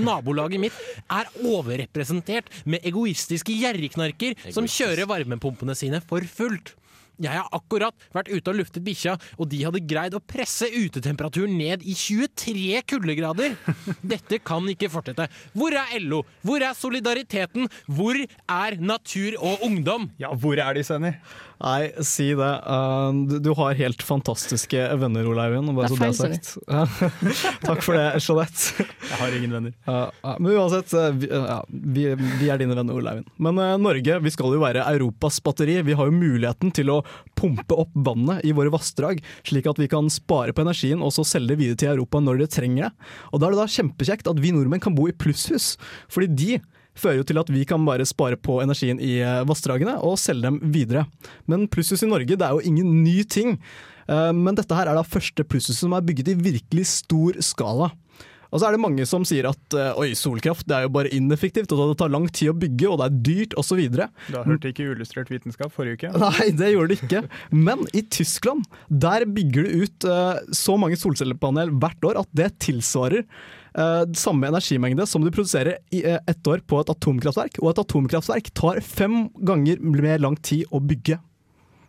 Nabolaget 0.00 0.60
mitt 0.62 0.76
er 1.12 1.28
overrepresentert 1.44 2.48
med 2.64 2.84
egoistiske 2.88 3.52
gjerrigknarker 3.60 4.38
som 4.54 4.68
kjører 4.68 5.08
varmepumpene 5.10 5.76
sine 5.76 6.00
for 6.04 6.24
fullt. 6.24 6.74
Jeg 7.22 7.36
har 7.36 7.50
akkurat 7.54 7.94
vært 8.14 8.30
ute 8.32 8.50
og 8.50 8.56
luftet 8.58 8.82
bikkja, 8.86 9.12
og 9.36 9.46
de 9.52 9.60
hadde 9.66 9.82
greid 9.86 10.16
å 10.16 10.22
presse 10.24 10.66
utetemperaturen 10.72 11.52
ned 11.58 11.84
i 11.84 11.94
23 11.94 12.80
kuldegrader. 12.88 13.54
Dette 14.14 14.40
kan 14.42 14.66
ikke 14.72 14.90
fortsette. 14.90 15.28
Hvor 15.54 15.76
er 15.76 16.00
LO? 16.02 16.22
Hvor 16.42 16.64
er 16.64 16.74
solidariteten? 16.78 17.68
Hvor 17.86 18.16
er 18.16 18.78
natur 18.80 19.36
og 19.38 19.62
ungdom? 19.68 20.08
Ja, 20.22 20.32
hvor 20.32 20.58
er 20.58 20.74
de, 20.78 20.86
Senny? 20.88 21.12
Nei, 21.62 21.92
si 22.02 22.32
det. 22.34 22.52
Uh, 22.66 23.14
du, 23.28 23.36
du, 23.38 23.50
har 23.54 23.76
helt 23.78 24.02
fantastiske 24.02 24.82
venner, 24.98 25.26
Ole 25.30 25.44
Eivind. 25.46 25.70
Bare 25.76 25.86
det 25.86 25.94
så 25.94 26.02
det 26.02 26.08
er 26.08 26.88
sagt. 26.90 27.60
Takk 27.68 27.84
for 27.86 27.98
det, 27.98 28.06
Jeanette. 28.18 28.86
Jeg 29.06 29.20
har 29.20 29.36
ingen 29.38 29.54
venner. 29.54 29.76
Men 30.42 30.50
uansett, 30.56 30.94
vi, 31.20 31.30
vi, 31.70 32.08
vi, 32.40 32.50
er 32.50 32.58
dine 32.58 32.74
venner, 32.74 32.98
Ole 32.98 33.14
Eivind. 33.14 33.30
Men 33.42 33.62
Norge 33.82 34.18
vi 34.24 34.34
skal 34.34 34.56
jo 34.56 34.62
være 34.62 34.86
Europas 34.90 35.38
batteri. 35.44 35.78
Vi 35.86 35.96
har 35.98 36.10
jo 36.10 36.16
muligheten 36.16 36.74
til 36.74 36.90
å 36.90 36.98
pumpe 37.38 37.78
opp 37.78 37.94
vannet 37.94 38.42
i 38.46 38.54
våre 38.56 38.72
vassdrag, 38.74 39.22
slik 39.46 39.70
at 39.70 39.78
vi 39.78 39.90
kan 39.92 40.10
spare 40.12 40.54
på 40.54 40.66
energien 40.66 41.02
og 41.02 41.14
så 41.14 41.24
selge 41.26 41.54
det 41.54 41.60
videre 41.62 41.80
til 41.80 41.94
Europa 41.94 42.22
når 42.22 42.42
de 42.42 42.52
trenger 42.58 42.88
det. 42.88 42.92
Og 43.30 43.42
Da 43.42 43.48
er 43.48 43.54
det 43.54 43.62
da 43.62 43.72
kjempekjekt 43.78 44.30
at 44.30 44.42
vi 44.42 44.54
nordmenn 44.54 44.82
kan 44.82 44.98
bo 44.98 45.08
i 45.10 45.14
plusshus, 45.14 45.76
fordi 46.10 46.32
de 46.34 46.62
fører 46.98 47.20
jo 47.20 47.28
til 47.28 47.40
at 47.40 47.52
vi 47.52 47.64
kan 47.68 47.84
bare 47.86 48.06
spare 48.08 48.38
på 48.40 48.60
energien 48.64 49.00
i 49.02 49.16
eh, 49.22 49.40
vassdragene 49.48 49.98
og 50.04 50.20
selge 50.20 50.50
dem 50.50 50.60
videre. 50.74 51.06
Men 51.50 51.68
plusshus 51.72 52.04
i 52.04 52.10
Norge 52.10 52.36
det 52.36 52.46
er 52.46 52.54
jo 52.56 52.68
ingen 52.68 53.02
ny 53.04 53.22
ting. 53.24 53.56
Eh, 54.08 54.30
men 54.36 54.58
dette 54.58 54.76
her 54.76 54.90
er 54.90 54.98
da 54.98 55.06
første 55.06 55.46
plusshuset 55.46 55.84
som 55.84 55.96
er 55.96 56.06
bygget 56.06 56.34
i 56.34 56.38
virkelig 56.50 56.88
stor 56.92 57.40
skala. 57.44 57.92
Og 58.52 58.60
så 58.60 58.68
er 58.68 58.74
det 58.74 58.82
mange 58.84 59.04
som 59.08 59.22
sier 59.24 59.46
at 59.48 59.76
eh, 59.78 59.94
oi, 59.96 60.10
solkraft 60.18 60.66
det 60.68 60.76
er 60.76 60.84
jo 60.84 60.92
bare 60.92 61.08
ineffektivt, 61.16 61.72
og 61.72 61.94
det 61.94 61.96
tar 62.02 62.12
lang 62.12 62.26
tid 62.28 62.50
å 62.52 62.56
bygge, 62.60 62.90
og 62.90 63.00
det 63.00 63.06
er 63.06 63.22
dyrt 63.30 63.56
osv. 63.62 63.80
Da 63.96 64.10
hørte 64.28 64.44
hørt 64.50 64.68
ikke 64.68 64.90
Uillustrert 64.90 65.32
vitenskap 65.32 65.72
forrige 65.72 66.02
uke? 66.02 66.12
Nei, 66.26 66.50
det 66.58 66.74
gjorde 66.74 66.92
det 66.92 67.00
ikke. 67.00 67.24
Men 67.56 67.88
i 67.96 68.04
Tyskland 68.12 68.68
der 68.92 69.24
bygger 69.24 69.64
du 69.64 69.86
ut 69.86 70.08
så 70.52 70.76
mange 70.76 71.00
solcellepanel 71.00 71.72
hvert 71.80 72.10
år 72.12 72.20
at 72.26 72.32
det 72.36 72.52
tilsvarer 72.68 73.24
uh, 73.78 74.04
samme 74.18 74.50
energimengde 74.50 75.06
som 75.08 75.24
du 75.24 75.30
produserer 75.30 75.80
i 75.94 76.04
uh, 76.06 76.18
ett 76.30 76.46
år 76.48 76.64
på 76.66 76.80
et 76.82 76.92
atomkraftverk. 76.92 77.60
Og 77.62 77.72
et 77.72 77.82
atomkraftverk 77.84 78.52
tar 78.58 78.82
fem 78.84 79.26
ganger 79.44 79.82
mer 79.84 80.22
lang 80.22 80.38
tid 80.40 80.66
å 80.70 80.82
bygge. 80.82 81.20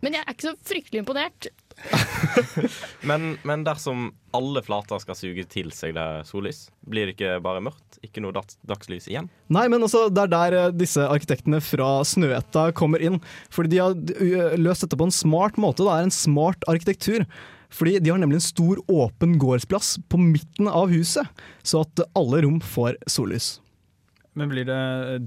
Men 0.04 0.18
jeg 0.18 0.26
er 0.26 0.34
ikke 0.34 0.50
så 0.50 0.56
fryktelig 0.68 1.00
imponert 1.00 1.48
men, 3.08 3.36
men 3.42 3.64
dersom 3.66 4.12
alle 4.34 4.62
flater 4.64 5.00
skal 5.02 5.16
suge 5.18 5.44
til 5.50 5.72
seg 5.74 5.94
det 5.96 6.06
sollys, 6.28 6.68
blir 6.86 7.08
det 7.08 7.16
ikke 7.16 7.38
bare 7.44 7.62
mørkt? 7.64 7.98
Ikke 8.04 8.22
noe 8.22 8.34
dags 8.36 8.58
dagslys 8.68 9.08
igjen? 9.10 9.30
Nei, 9.52 9.64
men 9.72 9.82
altså, 9.82 10.06
det 10.12 10.26
er 10.26 10.32
der 10.32 10.56
eh, 10.58 10.72
disse 10.76 11.02
arkitektene 11.08 11.60
fra 11.64 12.02
Snøhetta 12.06 12.68
kommer 12.76 13.02
inn. 13.02 13.20
Fordi 13.54 13.72
de 13.74 13.80
har 13.80 14.58
løst 14.60 14.84
dette 14.84 14.98
på 15.00 15.08
en 15.08 15.14
smart 15.14 15.58
måte. 15.60 15.86
Det 15.86 15.94
er 15.94 16.08
en 16.08 16.14
smart 16.14 16.66
arkitektur. 16.70 17.24
Fordi 17.74 17.98
de 17.98 18.12
har 18.12 18.22
nemlig 18.22 18.38
en 18.38 18.46
stor 18.46 18.80
åpen 18.92 19.36
gårdsplass 19.42 19.96
på 20.08 20.20
midten 20.20 20.70
av 20.70 20.92
huset, 20.94 21.44
så 21.66 21.82
at 21.82 22.06
alle 22.14 22.44
rom 22.46 22.60
får 22.62 23.00
sollys. 23.10 23.56
Men 24.34 24.50
blir 24.50 24.66
det 24.66 24.78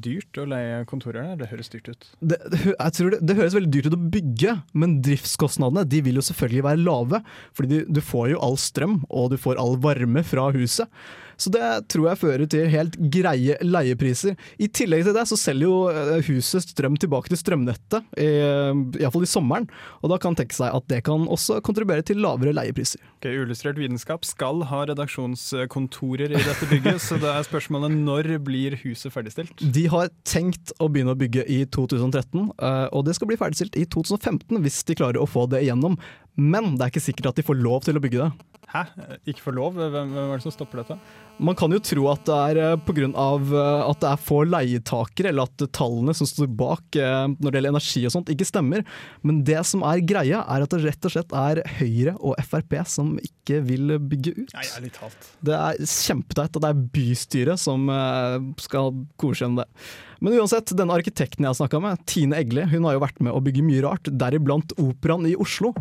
dyrt 0.04 0.36
å 0.36 0.44
leie 0.52 0.82
kontorer 0.88 1.30
der? 1.30 1.38
Det 1.40 1.48
høres 1.54 1.72
dyrt 1.72 1.88
ut. 1.88 2.08
Det, 2.20 2.38
jeg 2.74 2.96
tror 2.98 3.14
det, 3.14 3.22
det 3.24 3.38
høres 3.38 3.56
veldig 3.56 3.72
dyrt 3.72 3.88
ut 3.88 3.96
å 3.96 4.10
bygge, 4.16 4.56
men 4.76 4.98
driftskostnadene 5.06 5.86
de 5.88 6.02
vil 6.04 6.20
jo 6.20 6.26
selvfølgelig 6.28 6.66
være 6.66 6.82
lave. 6.84 7.22
Fordi 7.56 7.72
du, 7.72 7.94
du 8.00 8.02
får 8.04 8.34
jo 8.34 8.42
all 8.44 8.60
strøm, 8.60 9.00
og 9.08 9.32
du 9.32 9.38
får 9.40 9.62
all 9.64 9.80
varme 9.84 10.24
fra 10.28 10.50
huset. 10.56 10.92
Så 11.38 11.52
det 11.54 11.64
tror 11.92 12.10
jeg 12.12 12.22
fører 12.22 12.50
til 12.50 12.70
helt 12.74 12.98
greie 13.14 13.58
leiepriser. 13.64 14.38
I 14.62 14.70
tillegg 14.70 15.06
til 15.08 15.16
det 15.18 15.26
så 15.30 15.40
selger 15.40 15.68
jo 15.68 15.78
eh, 15.92 16.30
huset 16.30 16.66
strøm 16.66 16.98
tilbake 17.00 17.32
til 17.32 17.40
strømnettet, 17.40 18.08
iallfall 18.18 19.26
i 19.26 19.30
sommeren. 19.30 19.68
Og 20.02 20.12
da 20.12 20.20
kan 20.22 20.38
tenke 20.38 20.56
seg 20.58 20.74
at 20.74 20.88
det 20.90 21.04
kan 21.08 21.28
også 21.30 21.60
kontribuere 21.66 22.06
til 22.06 22.22
lavere 22.24 22.56
leiepriser. 22.56 23.02
Ok, 23.18 23.30
Uillustrert 23.30 23.80
vitenskap 23.80 24.26
skal 24.28 24.64
ha 24.70 24.84
redaksjonskontorer 24.90 26.34
i 26.34 26.42
dette 26.42 26.70
bygget, 26.70 27.02
så 27.04 27.20
da 27.22 27.36
er 27.38 27.48
spørsmålet 27.48 27.94
når 27.98 28.38
blir 28.48 28.78
huset 28.84 29.14
ferdigstilt? 29.14 29.62
De 29.62 29.86
har 29.92 30.12
tenkt 30.28 30.74
å 30.82 30.90
begynne 30.92 31.16
å 31.16 31.20
bygge 31.20 31.46
i 31.52 31.64
2013, 31.74 32.52
eh, 32.58 32.86
og 32.92 33.08
det 33.08 33.18
skal 33.18 33.32
bli 33.32 33.40
ferdigstilt 33.40 33.78
i 33.80 33.86
2015 33.86 34.62
hvis 34.64 34.84
de 34.88 34.98
klarer 34.98 35.22
å 35.22 35.30
få 35.30 35.48
det 35.52 35.64
igjennom. 35.66 35.98
Men 36.38 36.76
det 36.76 36.86
er 36.86 36.94
ikke 36.94 37.08
sikkert 37.08 37.32
at 37.32 37.40
de 37.40 37.48
får 37.48 37.60
lov 37.60 37.88
til 37.88 37.98
å 37.98 38.04
bygge 38.04 38.22
det. 38.22 38.57
Hæ? 38.68 38.82
Ikke 39.24 39.40
for 39.46 39.56
lov? 39.56 39.78
Hvem, 39.78 40.10
hvem 40.12 40.32
er 40.34 40.40
det 40.40 40.44
som 40.44 40.52
stopper 40.52 40.82
dette? 40.82 40.98
Man 41.40 41.56
kan 41.56 41.72
jo 41.72 41.80
tro 41.80 42.08
at 42.12 42.24
det 42.28 42.38
er 42.66 42.80
pga. 42.84 43.08
at 43.08 44.02
det 44.02 44.10
er 44.10 44.20
få 44.20 44.42
leietakere, 44.44 45.32
eller 45.32 45.48
at 45.48 45.68
tallene 45.72 46.16
som 46.18 46.28
står 46.28 46.50
bak 46.60 46.98
eh, 47.00 47.28
når 47.32 47.48
det 47.48 47.62
gjelder 47.62 47.76
energi 47.76 48.04
og 48.10 48.14
sånt, 48.16 48.32
ikke 48.34 48.50
stemmer. 48.50 48.84
Men 49.24 49.40
det 49.48 49.62
som 49.70 49.86
er 49.88 50.04
greia, 50.04 50.42
er 50.44 50.66
at 50.66 50.76
det 50.76 50.82
rett 50.84 51.08
og 51.08 51.16
slett 51.16 51.38
er 51.38 51.64
Høyre 51.78 52.18
og 52.20 52.36
Frp 52.44 52.76
som 52.92 53.16
ikke 53.24 53.62
vil 53.70 53.96
bygge 54.04 54.36
ut. 54.36 54.52
Nei, 54.58 54.68
ærlig 54.76 54.92
talt. 54.98 55.32
Det 55.48 55.56
er 55.56 55.80
kjempeteit 55.88 56.52
at 56.52 56.66
det 56.66 56.74
er 56.74 56.84
bystyret 56.98 57.64
som 57.64 57.88
eh, 57.94 58.52
skal 58.68 58.92
godkjenne 59.22 59.64
det. 59.64 59.88
Men 60.20 60.34
uansett, 60.40 60.72
denne 60.78 60.96
arkitekten 60.98 61.46
jeg 61.46 61.52
har 61.52 61.58
snakka 61.60 61.82
med, 61.84 62.02
Tine 62.10 62.40
Egle, 62.42 62.66
hun 62.72 62.88
har 62.88 62.98
jo 62.98 63.04
vært 63.04 63.20
med 63.22 63.36
å 63.36 63.42
bygge 63.44 63.66
mye 63.66 63.84
rart, 63.86 64.10
deriblant 64.10 64.74
Operaen 64.82 65.28
i 65.30 65.36
Oslo. 65.38 65.74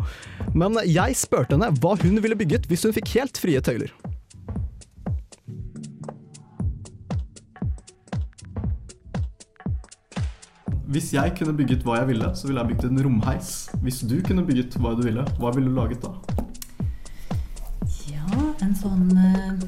Men 0.53 0.77
jeg 0.85 1.17
spurte 1.17 1.57
henne 1.57 1.71
hva 1.81 1.95
hun 2.03 2.21
ville 2.21 2.37
bygget 2.37 2.69
hvis 2.69 2.85
hun 2.85 2.95
fikk 2.97 3.15
helt 3.17 3.41
frie 3.41 3.63
tøyler. 3.63 3.93
Hvis 10.87 11.09
jeg 11.11 11.33
kunne 11.35 11.51
bygget 11.57 11.81
hva 11.83 11.97
jeg 11.99 12.07
ville, 12.13 12.29
så 12.37 12.47
ville 12.47 12.61
jeg 12.63 12.69
bygget 12.69 12.91
en 12.93 13.01
romheis. 13.03 13.49
Hvis 13.83 14.05
du 14.07 14.21
kunne 14.23 14.45
bygget 14.47 14.77
hva 14.79 14.93
du 14.95 15.03
ville, 15.03 15.25
hva 15.41 15.51
ville 15.55 15.67
du 15.67 15.75
laget 15.75 16.05
da? 16.05 16.13
Ja, 18.07 18.23
en 18.63 18.71
sånn 18.77 19.09
eh, 19.11 19.65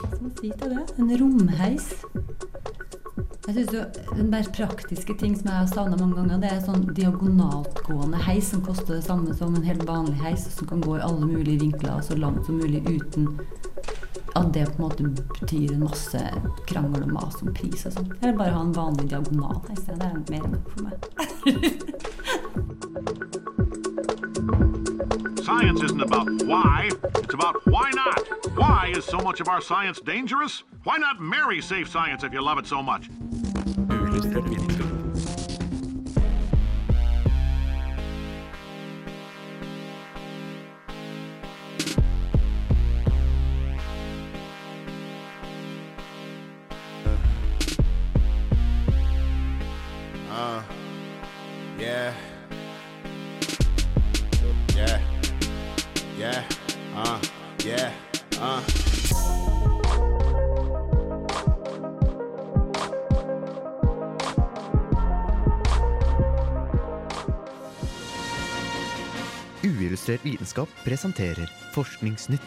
Hva 0.00 0.08
skal 0.08 0.24
man 0.24 0.34
si 0.40 0.50
til 0.50 0.74
det? 0.74 0.84
En 0.98 1.14
romheis. 1.22 1.92
Jeg 3.50 3.66
synes 3.66 3.72
jo 3.74 3.82
Den 4.16 4.32
der 4.32 4.42
praktiske 4.54 5.14
ting 5.18 5.38
som 5.38 5.48
jeg 5.48 5.56
har 5.56 5.66
savna 5.66 5.96
mange 5.96 6.14
ganger, 6.14 6.36
det 6.38 6.50
er 6.52 6.60
sånn 6.62 6.84
diagonaltgående 6.94 8.20
heis 8.22 8.50
som 8.52 8.62
koster 8.62 8.94
det 8.94 9.02
samme 9.08 9.34
som 9.34 9.56
en 9.58 9.66
helt 9.66 9.82
vanlig 9.88 10.14
heis, 10.22 10.44
som 10.54 10.68
kan 10.70 10.80
gå 10.84 10.94
i 10.94 11.02
alle 11.02 11.26
mulige 11.26 11.58
vinkler 11.64 11.98
så 12.06 12.14
langt 12.14 12.46
som 12.46 12.60
mulig 12.62 12.84
uten 12.86 13.26
at 14.38 14.52
det 14.54 14.68
på 14.68 14.78
en 14.78 14.84
måte 14.84 15.02
betyr 15.40 15.72
en 15.74 15.82
masse 15.82 16.22
krangel 16.70 17.02
og 17.08 17.10
mas 17.16 17.42
om 17.42 17.50
pris 17.56 17.82
og 17.90 17.92
sånn. 17.96 18.06
Eller 18.20 18.38
bare 18.38 18.54
ha 18.54 18.62
en 18.62 18.76
vanlig 18.76 19.10
diagonalheis. 19.10 19.82
Det 19.88 19.98
er 19.98 20.14
mer 20.30 20.42
enn 20.44 20.54
nok 20.54 20.66
for 20.70 20.80
meg. 20.86 20.94
Science 25.42 25.82
isn't 25.82 26.00
about 26.02 26.30
why, 26.46 26.88
it's 27.18 27.34
about 27.34 27.66
why 27.66 27.90
not. 27.96 28.22
Why 28.54 28.92
is 28.96 29.04
so 29.04 29.18
much 29.18 29.40
of 29.40 29.48
our 29.48 29.60
science 29.60 29.98
dangerous? 29.98 30.62
Why 30.84 30.98
not 30.98 31.20
marry 31.20 31.60
safe 31.60 31.88
science 31.88 32.22
if 32.22 32.32
you 32.32 32.40
love 32.40 32.58
it 32.58 32.66
so 32.68 32.82
much? 32.82 33.10
Uh, 33.56 34.69
vitenskap 70.50 70.68
presenterer 70.84 71.50
Forskningsnytt. 71.72 72.40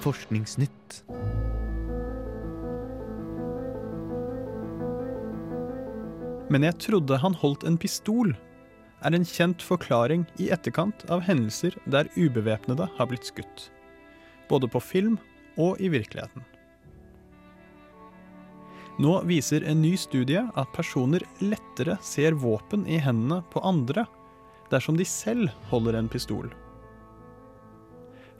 Forskningsnytt. 0.00 1.04
Men 6.48 6.62
jeg 6.64 6.78
trodde 6.80 7.16
han 7.16 7.34
holdt 7.34 7.64
en 7.64 7.76
pistol, 7.76 8.34
er 9.02 9.12
en 9.12 9.24
kjent 9.24 9.62
forklaring 9.62 10.24
i 10.38 10.50
etterkant 10.52 11.04
av 11.10 11.20
hendelser 11.20 11.76
der 11.86 12.08
ubevæpnede 12.16 12.88
har 12.96 13.06
blitt 13.06 13.28
skutt. 13.28 13.70
Både 14.48 14.68
på 14.68 14.80
film 14.80 15.18
og 15.56 15.80
i 15.80 15.88
virkeligheten. 15.88 16.44
Nå 19.02 19.22
viser 19.26 19.64
en 19.66 19.80
ny 19.82 19.96
studie 19.98 20.42
at 20.54 20.74
personer 20.76 21.24
lettere 21.40 21.96
ser 22.06 22.36
våpen 22.38 22.84
i 22.86 23.00
hendene 23.02 23.40
på 23.50 23.62
andre 23.66 24.04
dersom 24.70 24.98
de 24.98 25.06
selv 25.08 25.50
holder 25.72 25.96
en 25.98 26.10
pistol. 26.12 26.52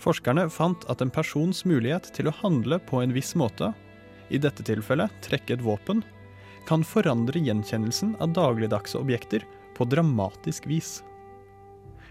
Forskerne 0.02 0.44
fant 0.50 0.84
at 0.92 1.02
en 1.02 1.10
persons 1.14 1.64
mulighet 1.66 2.12
til 2.14 2.28
å 2.28 2.34
handle 2.42 2.78
på 2.86 3.00
en 3.02 3.14
viss 3.14 3.32
måte, 3.38 3.72
i 4.30 4.38
dette 4.38 4.64
tilfellet 4.66 5.12
trekke 5.24 5.56
et 5.56 5.64
våpen, 5.64 6.04
kan 6.68 6.86
forandre 6.86 7.42
gjenkjennelsen 7.42 8.14
av 8.22 8.34
dagligdagse 8.36 9.00
objekter 9.00 9.44
på 9.74 9.88
dramatisk 9.90 10.68
vis. 10.70 11.00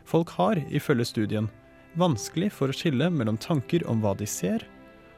Folk 0.04 0.34
har, 0.36 0.60
ifølge 0.68 1.08
studien, 1.08 1.48
vanskelig 1.96 2.52
for 2.58 2.72
å 2.72 2.76
skille 2.76 3.08
mellom 3.16 3.40
tanker 3.40 3.88
om 3.88 4.04
hva 4.04 4.16
de 4.20 4.28
ser, 4.28 4.68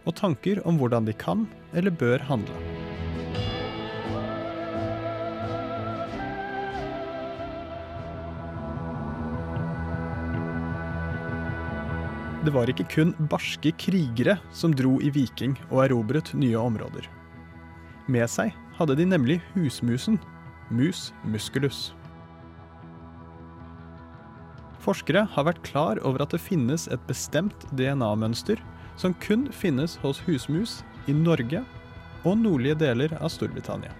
og 0.06 0.18
tanker 0.22 0.62
om 0.68 0.78
hvordan 0.78 1.10
de 1.10 1.18
kan 1.18 1.48
eller 1.74 1.94
bør 1.98 2.22
handle. 2.30 3.03
Det 12.44 12.52
var 12.52 12.68
ikke 12.68 12.84
kun 12.92 13.14
barske 13.32 13.72
krigere 13.80 14.36
som 14.52 14.74
dro 14.76 14.98
i 15.00 15.08
viking 15.16 15.56
og 15.70 15.86
erobret 15.86 16.34
nye 16.36 16.60
områder. 16.60 17.06
Med 18.12 18.28
seg 18.28 18.52
hadde 18.76 18.98
de 19.00 19.06
nemlig 19.08 19.38
husmusen, 19.54 20.18
mus 20.68 21.14
musculus. 21.24 21.94
Forskere 24.84 25.24
har 25.32 25.48
vært 25.48 25.64
klar 25.64 26.02
over 26.04 26.26
at 26.26 26.36
det 26.36 26.42
finnes 26.44 26.90
et 26.92 27.08
bestemt 27.08 27.64
DNA-mønster 27.72 28.60
som 29.00 29.16
kun 29.24 29.48
finnes 29.56 29.96
hos 30.04 30.20
husmus 30.28 30.82
i 31.08 31.16
Norge 31.16 31.64
og 32.28 32.36
nordlige 32.42 32.76
deler 32.84 33.16
av 33.22 33.32
Storbritannia. 33.32 33.96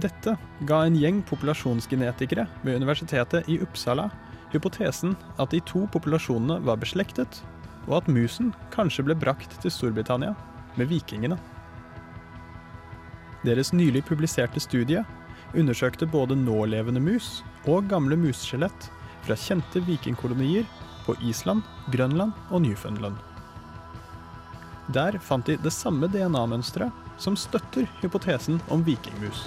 Dette 0.00 0.38
ga 0.64 0.80
en 0.86 0.96
gjeng 0.96 1.20
populasjonsgenetikere 1.28 2.46
ved 2.64 2.80
universitetet 2.80 3.48
i 3.52 3.58
Uppsala 3.60 4.08
hypotesen 4.52 5.16
at 5.38 5.52
de 5.54 5.60
to 5.66 5.86
populasjonene 5.92 6.60
var 6.66 6.80
beslektet, 6.82 7.42
og 7.88 8.00
at 8.00 8.10
musen 8.12 8.52
kanskje 8.74 9.06
ble 9.06 9.16
brakt 9.18 9.56
til 9.62 9.72
Storbritannia 9.72 10.34
med 10.78 10.90
vikingene. 10.90 11.38
Deres 13.46 13.72
nylig 13.72 14.04
publiserte 14.08 14.60
studie 14.60 15.04
undersøkte 15.56 16.06
både 16.06 16.36
nålevende 16.36 17.00
mus 17.00 17.40
og 17.66 17.88
gamle 17.90 18.18
museskjelett 18.20 18.90
fra 19.24 19.36
kjente 19.36 19.82
vikingkolonier 19.86 20.68
på 21.06 21.16
Island, 21.26 21.64
Grønland 21.92 22.36
og 22.50 22.62
Newfoundland. 22.62 23.16
Der 24.94 25.18
fant 25.22 25.46
de 25.46 25.56
det 25.62 25.72
samme 25.72 26.08
DNA-mønsteret 26.10 26.92
som 27.20 27.36
støtter 27.36 27.88
hypotesen 28.00 28.60
om 28.68 28.82
vikingmus. 28.84 29.46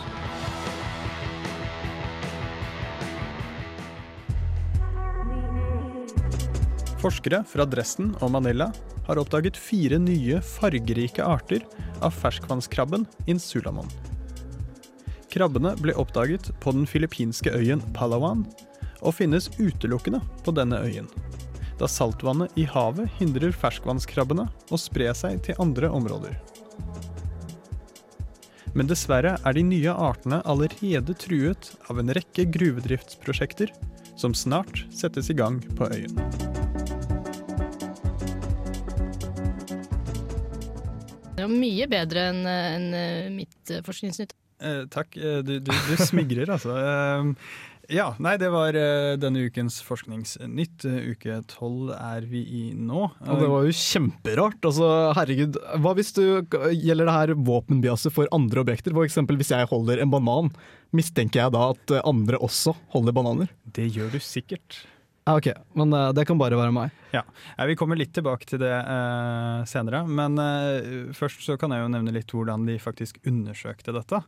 Forskere 7.03 7.41
fra 7.43 7.65
Dresden 7.67 8.13
og 8.23 8.31
Manila 8.31 8.69
har 9.09 9.19
oppdaget 9.19 9.57
fire 9.59 9.97
nye 9.99 10.37
fargerike 10.53 11.19
arter 11.19 11.65
av 11.99 12.13
ferskvannskrabben 12.15 13.03
insulamon. 13.27 13.89
Krabbene 15.33 15.73
ble 15.81 15.95
oppdaget 15.99 16.53
på 16.63 16.71
den 16.71 16.85
filippinske 16.87 17.51
øyen 17.51 17.81
Palawan 17.97 18.45
og 19.01 19.17
finnes 19.17 19.49
utelukkende 19.57 20.21
på 20.45 20.53
denne 20.55 20.79
øyen, 20.79 21.09
da 21.75 21.89
saltvannet 21.91 22.55
i 22.55 22.63
havet 22.69 23.11
hindrer 23.17 23.51
ferskvannskrabbene 23.51 24.47
å 24.71 24.79
spre 24.79 25.09
seg 25.17 25.41
til 25.43 25.59
andre 25.59 25.91
områder. 25.91 26.37
Men 28.73 28.87
dessverre 28.87 29.35
er 29.43 29.57
de 29.57 29.65
nye 29.67 29.91
artene 29.91 30.39
allerede 30.47 31.17
truet 31.19 31.73
av 31.91 31.99
en 31.99 32.15
rekke 32.15 32.47
gruvedriftsprosjekter 32.55 33.75
som 34.15 34.33
snart 34.37 34.85
settes 34.93 35.29
i 35.33 35.37
gang 35.37 35.59
på 35.75 35.91
øyen. 35.91 36.42
Det 41.43 41.49
var 41.51 41.59
mye 41.59 41.89
bedre 41.91 42.23
enn 42.31 42.41
enn, 42.47 42.87
eh, 42.95 43.27
mitt 43.35 43.71
eh, 43.75 43.83
forskningsnytt. 43.83 44.31
Eh, 44.63 44.85
takk. 44.93 45.17
Eh, 45.19 45.41
Du, 45.43 45.57
du, 45.59 45.71
du 45.75 45.95
smigrer, 45.99 46.47
altså. 46.55 46.71
Eh, 46.79 47.33
ja, 47.91 48.05
nei, 48.23 48.37
det 48.39 48.47
var 48.47 48.71
denne 49.19 49.41
ukens 49.43 49.81
Forskningsnytt. 49.83 50.85
Uke 50.87 51.41
tolv 51.51 51.89
er 51.91 52.23
vi 52.29 52.39
i 52.47 52.61
nå. 52.71 53.09
Og 53.27 53.41
det 53.41 53.49
var 53.51 53.65
jo 53.67 53.73
kjemperart. 53.75 54.63
Altså, 54.63 54.87
herregud, 55.17 55.59
hva 55.83 55.91
hvis 55.97 56.13
du 56.15 56.21
gjelder 56.79 57.09
det 57.11 57.17
her 57.17 57.33
våpenbiaset 57.35 58.15
for 58.15 58.31
andre 58.31 58.63
objekter? 58.63 58.95
For 58.95 59.03
eksempel 59.03 59.35
hvis 59.35 59.51
jeg 59.51 59.67
holder 59.67 59.99
en 59.99 60.13
banan, 60.15 60.53
mistenker 60.95 61.43
jeg 61.43 61.55
da 61.57 61.65
at 61.75 61.95
andre 62.07 62.39
også 62.39 62.71
holder 62.95 63.19
bananer? 63.19 63.51
Det 63.75 63.89
gjør 63.91 64.15
du 64.15 64.19
sikkert. 64.23 64.85
Ja, 65.23 65.37
ok, 65.37 65.47
men 65.79 65.93
eh, 65.95 66.09
det 66.17 66.25
kan 66.27 66.39
bare 66.39 66.57
være 66.59 66.73
meg. 66.75 66.95
Ja 67.13 67.21
Vi 67.69 67.77
kommer 67.79 67.95
litt 67.95 68.11
tilbake 68.15 68.47
til 68.49 68.59
det 68.59 68.73
uh, 68.73 69.63
senere. 69.69 70.01
Men 70.03 70.35
uh, 70.35 71.13
først 71.15 71.45
så 71.45 71.55
kan 71.59 71.71
jeg 71.71 71.85
jo 71.85 71.91
nevne 71.93 72.15
litt 72.15 72.33
hvordan 72.33 72.65
de 72.67 72.75
faktisk 72.81 73.21
undersøkte 73.29 73.95
dette. 73.95 74.19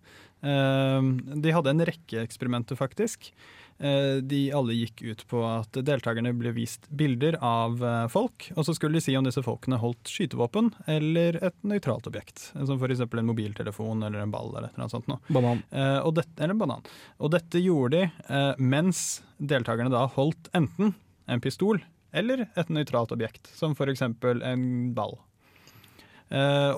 Uh, 0.46 1.02
de 1.44 1.56
hadde 1.56 1.74
en 1.74 1.86
rekke 1.90 2.24
eksperimenter, 2.24 2.80
faktisk. 2.80 3.34
Eh, 3.78 4.22
de 4.24 4.52
alle 4.56 4.74
gikk 4.74 5.02
ut 5.04 5.24
på 5.28 5.42
at 5.44 5.76
deltakerne 5.84 6.32
ble 6.40 6.54
vist 6.56 6.88
bilder 6.96 7.36
av 7.44 7.82
eh, 7.84 8.06
folk, 8.12 8.48
og 8.56 8.64
så 8.68 8.76
skulle 8.76 8.96
de 8.96 9.04
si 9.04 9.16
om 9.20 9.26
disse 9.28 9.44
folkene 9.44 9.82
holdt 9.82 10.08
skytevåpen 10.08 10.72
eller 10.92 11.42
et 11.44 11.58
nøytralt 11.68 12.08
objekt. 12.08 12.54
Som 12.56 12.80
f.eks. 12.80 13.04
en 13.04 13.28
mobiltelefon 13.28 14.06
eller 14.08 14.24
en 14.24 14.32
ball 14.32 14.54
eller 14.54 14.72
noe 14.80 14.92
sånt. 14.92 15.10
Nå. 15.12 15.20
Banan. 15.28 15.64
Eh, 15.76 16.00
og 16.00 16.16
dette, 16.22 16.38
eller 16.40 16.56
en 16.56 16.64
banan. 16.64 16.88
Og 17.20 17.34
dette 17.36 17.60
gjorde 17.60 18.06
de 18.06 18.64
mens 18.64 19.22
deltakerne 19.38 19.92
da 19.92 20.06
holdt 20.16 20.48
enten 20.56 20.94
en 21.28 21.42
pistol 21.44 21.82
eller 22.16 22.46
et 22.56 22.70
nøytralt 22.72 23.12
objekt, 23.12 23.50
som 23.58 23.76
f.eks. 23.76 24.06
en 24.06 24.68
ball. 24.96 25.18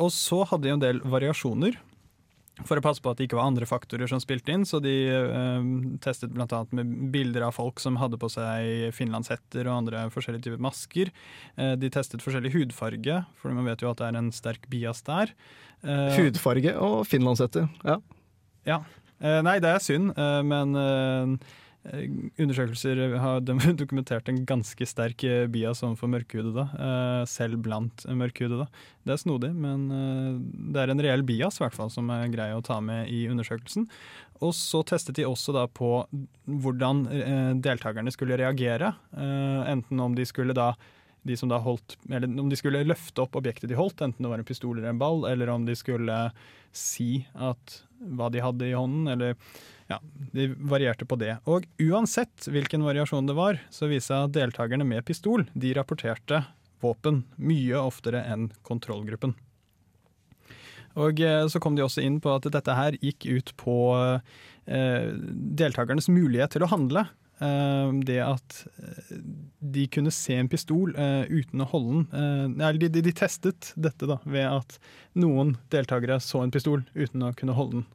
Og 0.01 0.09
så 0.11 0.41
hadde 0.49 0.65
de 0.65 0.73
en 0.73 0.81
del 0.81 1.01
variasjoner. 1.07 1.77
For 2.65 2.79
å 2.79 2.83
passe 2.83 3.03
på 3.03 3.11
at 3.11 3.19
det 3.19 3.27
ikke 3.27 3.37
var 3.37 3.51
andre 3.51 3.67
faktorer 3.69 4.09
som 4.09 4.21
spilte 4.23 4.53
inn, 4.53 4.65
så 4.65 4.79
de 4.81 4.93
eh, 5.13 5.67
testet 6.01 6.33
bl.a. 6.33 6.61
med 6.73 6.95
bilder 7.13 7.45
av 7.49 7.53
folk 7.57 7.81
som 7.83 7.99
hadde 8.01 8.17
på 8.21 8.29
seg 8.33 8.89
finlandshetter 8.97 9.67
og 9.67 9.83
andre 9.83 10.07
forskjellige 10.13 10.47
typer 10.47 10.63
masker. 10.65 11.11
Eh, 11.55 11.75
de 11.77 11.91
testet 11.93 12.23
forskjellig 12.25 12.55
hudfarge, 12.55 13.21
for 13.37 13.53
man 13.53 13.69
vet 13.69 13.85
jo 13.85 13.91
at 13.91 14.01
det 14.01 14.09
er 14.09 14.21
en 14.21 14.31
sterk 14.33 14.65
bias 14.71 15.03
der. 15.05 15.35
Eh, 15.83 16.17
Hudfarge 16.17 16.73
og 16.81 17.03
finlandshetter. 17.09 17.69
Ja. 17.85 17.99
ja. 18.65 18.81
Eh, 19.21 19.39
nei, 19.45 19.57
det 19.63 19.71
er 19.75 19.83
synd, 19.83 20.11
eh, 20.17 20.41
men 20.45 20.77
eh, 20.77 21.53
undersøkelser 21.87 22.99
har 23.21 23.43
dokumentert 23.45 24.27
en 24.31 24.41
ganske 24.47 24.87
sterk 24.89 25.23
eh, 25.27 25.45
bias 25.51 25.83
overfor 25.85 26.11
mørkhudede, 26.11 26.65
eh, 26.75 27.23
selv 27.29 27.61
blant 27.63 28.05
mørkhudede. 28.07 28.67
Det 29.07 29.15
er 29.15 29.21
snodig, 29.21 29.53
men 29.55 29.87
eh, 29.93 30.33
det 30.73 30.83
er 30.83 30.93
en 30.93 31.03
reell 31.03 31.23
bias 31.27 31.61
hvert 31.61 31.77
fall, 31.77 31.91
som 31.93 32.09
er 32.13 32.27
grei 32.33 32.49
å 32.55 32.63
ta 32.65 32.79
med 32.83 33.11
i 33.13 33.25
undersøkelsen. 33.31 33.87
Og 34.43 34.53
så 34.57 34.83
testet 34.85 35.17
de 35.17 35.25
også 35.27 35.55
da 35.55 35.65
på 35.71 35.91
hvordan 36.45 37.05
eh, 37.13 37.53
deltakerne 37.63 38.13
skulle 38.13 38.39
reagere, 38.39 38.93
eh, 39.15 39.63
enten 39.71 40.03
om 40.03 40.17
de 40.17 40.27
skulle 40.27 40.57
da 40.57 40.73
de 41.27 41.35
som 41.35 41.49
da 41.51 41.57
holdt, 41.59 41.97
eller 42.07 42.29
om 42.39 42.47
de 42.47 42.59
skulle 42.59 42.85
løfte 42.87 43.23
opp 43.23 43.35
objektet 43.35 43.71
de 43.71 43.75
holdt, 43.75 44.03
enten 44.05 44.23
det 44.23 44.31
var 44.31 44.39
en 44.39 44.47
pistol 44.47 44.77
eller 44.77 44.93
en 44.93 45.01
ball, 45.01 45.25
eller 45.27 45.49
om 45.51 45.65
de 45.67 45.75
skulle 45.75 46.15
si 46.75 47.25
at 47.33 47.81
hva 47.97 48.29
de 48.31 48.43
hadde 48.43 48.69
i 48.69 48.75
hånden, 48.77 49.09
eller 49.11 49.35
ja, 49.87 49.99
de 50.35 50.49
varierte 50.57 51.07
på 51.07 51.17
det. 51.19 51.37
Og 51.47 51.65
uansett 51.81 52.47
hvilken 52.51 52.83
variasjon 52.85 53.27
det 53.29 53.35
var, 53.37 53.59
så 53.73 53.89
viser 53.91 54.13
jeg 54.15 54.29
at 54.29 54.37
deltakerne 54.37 54.87
med 54.87 55.05
pistol, 55.07 55.47
de 55.53 55.73
rapporterte 55.77 56.43
våpen 56.83 57.23
mye 57.41 57.79
oftere 57.79 58.21
enn 58.27 58.49
kontrollgruppen. 58.67 59.35
Og 60.97 61.21
eh, 61.21 61.45
så 61.49 61.61
kom 61.61 61.77
de 61.77 61.85
også 61.85 62.03
inn 62.05 62.19
på 62.21 62.33
at 62.33 62.49
dette 62.53 62.73
her 62.73 62.97
gikk 63.01 63.27
ut 63.29 63.53
på 63.59 63.77
eh, 64.01 65.07
deltakernes 65.61 66.09
mulighet 66.09 66.55
til 66.55 66.65
å 66.65 66.71
handle. 66.71 67.05
Eh, 67.37 67.91
det 68.07 68.17
at 68.25 68.63
eh, 68.81 69.11
de 69.61 69.85
kunne 69.93 70.13
se 70.13 70.39
en 70.39 70.49
pistol 70.49 70.95
eh, 70.97 71.29
uten 71.29 71.61
å 71.61 71.69
holde 71.69 72.01
den. 72.15 72.55
Eh, 72.57 72.73
de, 72.81 72.89
de, 72.89 73.05
de 73.05 73.13
testet 73.13 73.71
dette 73.77 74.09
da, 74.09 74.17
ved 74.25 74.49
at 74.49 74.79
noen 75.17 75.55
deltakere 75.73 76.17
så 76.23 76.41
en 76.41 76.53
pistol 76.53 76.81
uten 76.97 77.29
å 77.29 77.33
kunne 77.37 77.57
holde 77.57 77.81
den. 77.81 77.87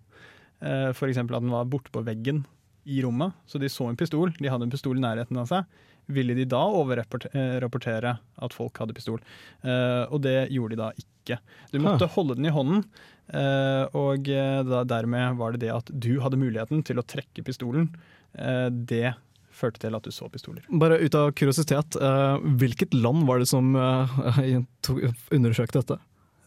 Eh, 0.62 0.90
eksempel 0.94 1.36
at 1.36 1.44
den 1.44 1.52
var 1.54 1.68
borte 1.70 1.92
på 1.94 2.04
veggen 2.06 2.44
i 2.84 3.02
rommet, 3.02 3.34
så 3.46 3.60
de 3.62 3.70
så 3.70 3.86
en 3.88 3.98
pistol, 3.98 4.32
de 4.38 4.50
hadde 4.50 4.66
en 4.66 4.72
pistol 4.72 4.98
i 4.98 5.02
nærheten 5.02 5.38
av 5.38 5.48
seg. 5.50 5.80
Ville 6.10 6.34
de 6.34 6.46
da 6.50 6.60
overrapportere 6.66 8.16
at 8.42 8.54
folk 8.56 8.78
hadde 8.82 8.94
pistol? 8.96 9.20
Eh, 9.62 10.04
og 10.10 10.22
det 10.24 10.48
gjorde 10.50 10.74
de 10.74 10.80
da 10.82 10.90
ikke. 10.98 11.38
Du 11.70 11.78
måtte 11.82 12.10
holde 12.16 12.34
den 12.38 12.48
i 12.50 12.54
hånden, 12.54 12.82
eh, 13.30 13.84
og 13.98 14.26
eh, 14.26 14.72
dermed 14.90 15.38
var 15.38 15.54
det 15.54 15.62
det 15.66 15.74
at 15.74 15.92
du 15.94 16.16
hadde 16.24 16.40
muligheten 16.40 16.82
til 16.86 16.98
å 16.98 17.06
trekke 17.06 17.46
pistolen. 17.46 17.92
Eh, 18.34 18.66
det 18.70 19.14
førte 19.52 19.84
til 19.84 19.94
at 19.94 20.06
du 20.06 20.10
så 20.14 20.26
pistoler. 20.32 20.66
Bare 20.82 20.98
ut 20.98 21.14
av 21.14 21.30
kuriositet, 21.38 21.98
eh, 22.02 22.46
hvilket 22.58 22.96
land 22.96 23.26
var 23.28 23.42
det 23.42 23.50
som 23.50 23.74
eh, 23.78 24.56
undersøkte 25.36 25.82
dette? 25.84 26.00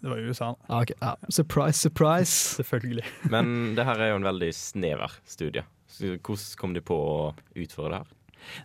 Det 0.06 0.12
var 0.12 0.20
i 0.22 0.28
USA. 0.30 0.52
Ja, 0.68 0.82
okay. 0.84 0.96
ja. 1.02 1.16
Surprise, 1.30 1.80
surprise. 1.80 2.56
Selvfølgelig. 2.60 3.06
Men 3.34 3.74
det 3.74 3.88
her 3.88 4.04
er 4.06 4.12
jo 4.12 4.20
en 4.20 4.28
veldig 4.28 4.52
snever 4.54 5.16
studie. 5.26 5.66
Så 5.90 6.12
hvordan 6.20 6.60
kom 6.62 6.76
de 6.76 6.84
på 6.86 6.94
å 6.94 7.18
utføre 7.58 7.90
det 7.90 8.04
her? 8.04 8.12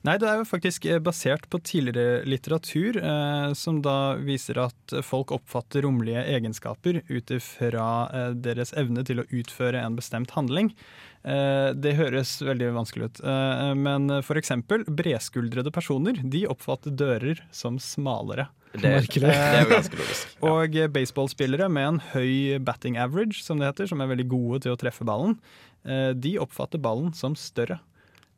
Nei, 0.05 0.18
det 0.20 0.29
er 0.29 0.42
jo 0.42 0.44
faktisk 0.44 0.85
eh, 0.85 1.00
basert 1.00 1.46
på 1.48 1.62
tidligere 1.64 2.26
litteratur, 2.29 2.98
eh, 3.00 3.46
som 3.57 3.81
da 3.81 4.18
viser 4.20 4.61
at 4.61 4.96
folk 5.07 5.33
oppfatter 5.33 5.87
romlige 5.87 6.26
egenskaper 6.29 7.00
ut 7.09 7.33
ifra 7.33 7.88
eh, 8.12 8.31
deres 8.37 8.74
evne 8.76 9.00
til 9.09 9.22
å 9.22 9.29
utføre 9.33 9.81
en 9.81 9.96
bestemt 9.96 10.37
handling. 10.37 10.74
Eh, 11.24 11.72
det 11.72 11.96
høres 11.96 12.37
veldig 12.44 12.74
vanskelig 12.76 13.09
ut, 13.09 13.24
eh, 13.24 13.72
men 13.81 14.20
for 14.29 14.37
eksempel 14.37 14.85
bredskuldrede 14.85 15.72
personer, 15.72 16.20
de 16.20 16.44
oppfatter 16.53 16.92
dører 16.92 17.40
som 17.48 17.81
smalere. 17.81 18.50
Det- 18.72 18.83
Merkelig. 18.87 19.26
det 19.26 19.35
er 19.35 19.64
jo 19.64 19.70
ganske 19.76 19.98
logisk. 19.98 20.35
Og 20.46 20.76
eh, 20.78 20.87
baseballspillere 20.94 21.66
med 21.74 21.88
en 21.88 22.00
høy 22.12 22.59
batting 22.62 22.96
average, 23.02 23.42
som 23.42 23.59
det 23.59 23.66
heter, 23.72 23.88
som 23.90 24.00
er 24.04 24.11
veldig 24.12 24.28
gode 24.30 24.61
til 24.62 24.76
å 24.76 24.78
treffe 24.78 25.02
ballen, 25.09 25.37
eh, 25.85 26.12
de 26.14 26.37
oppfatter 26.38 26.78
ballen 26.78 27.11
som 27.18 27.35
større. 27.35 27.80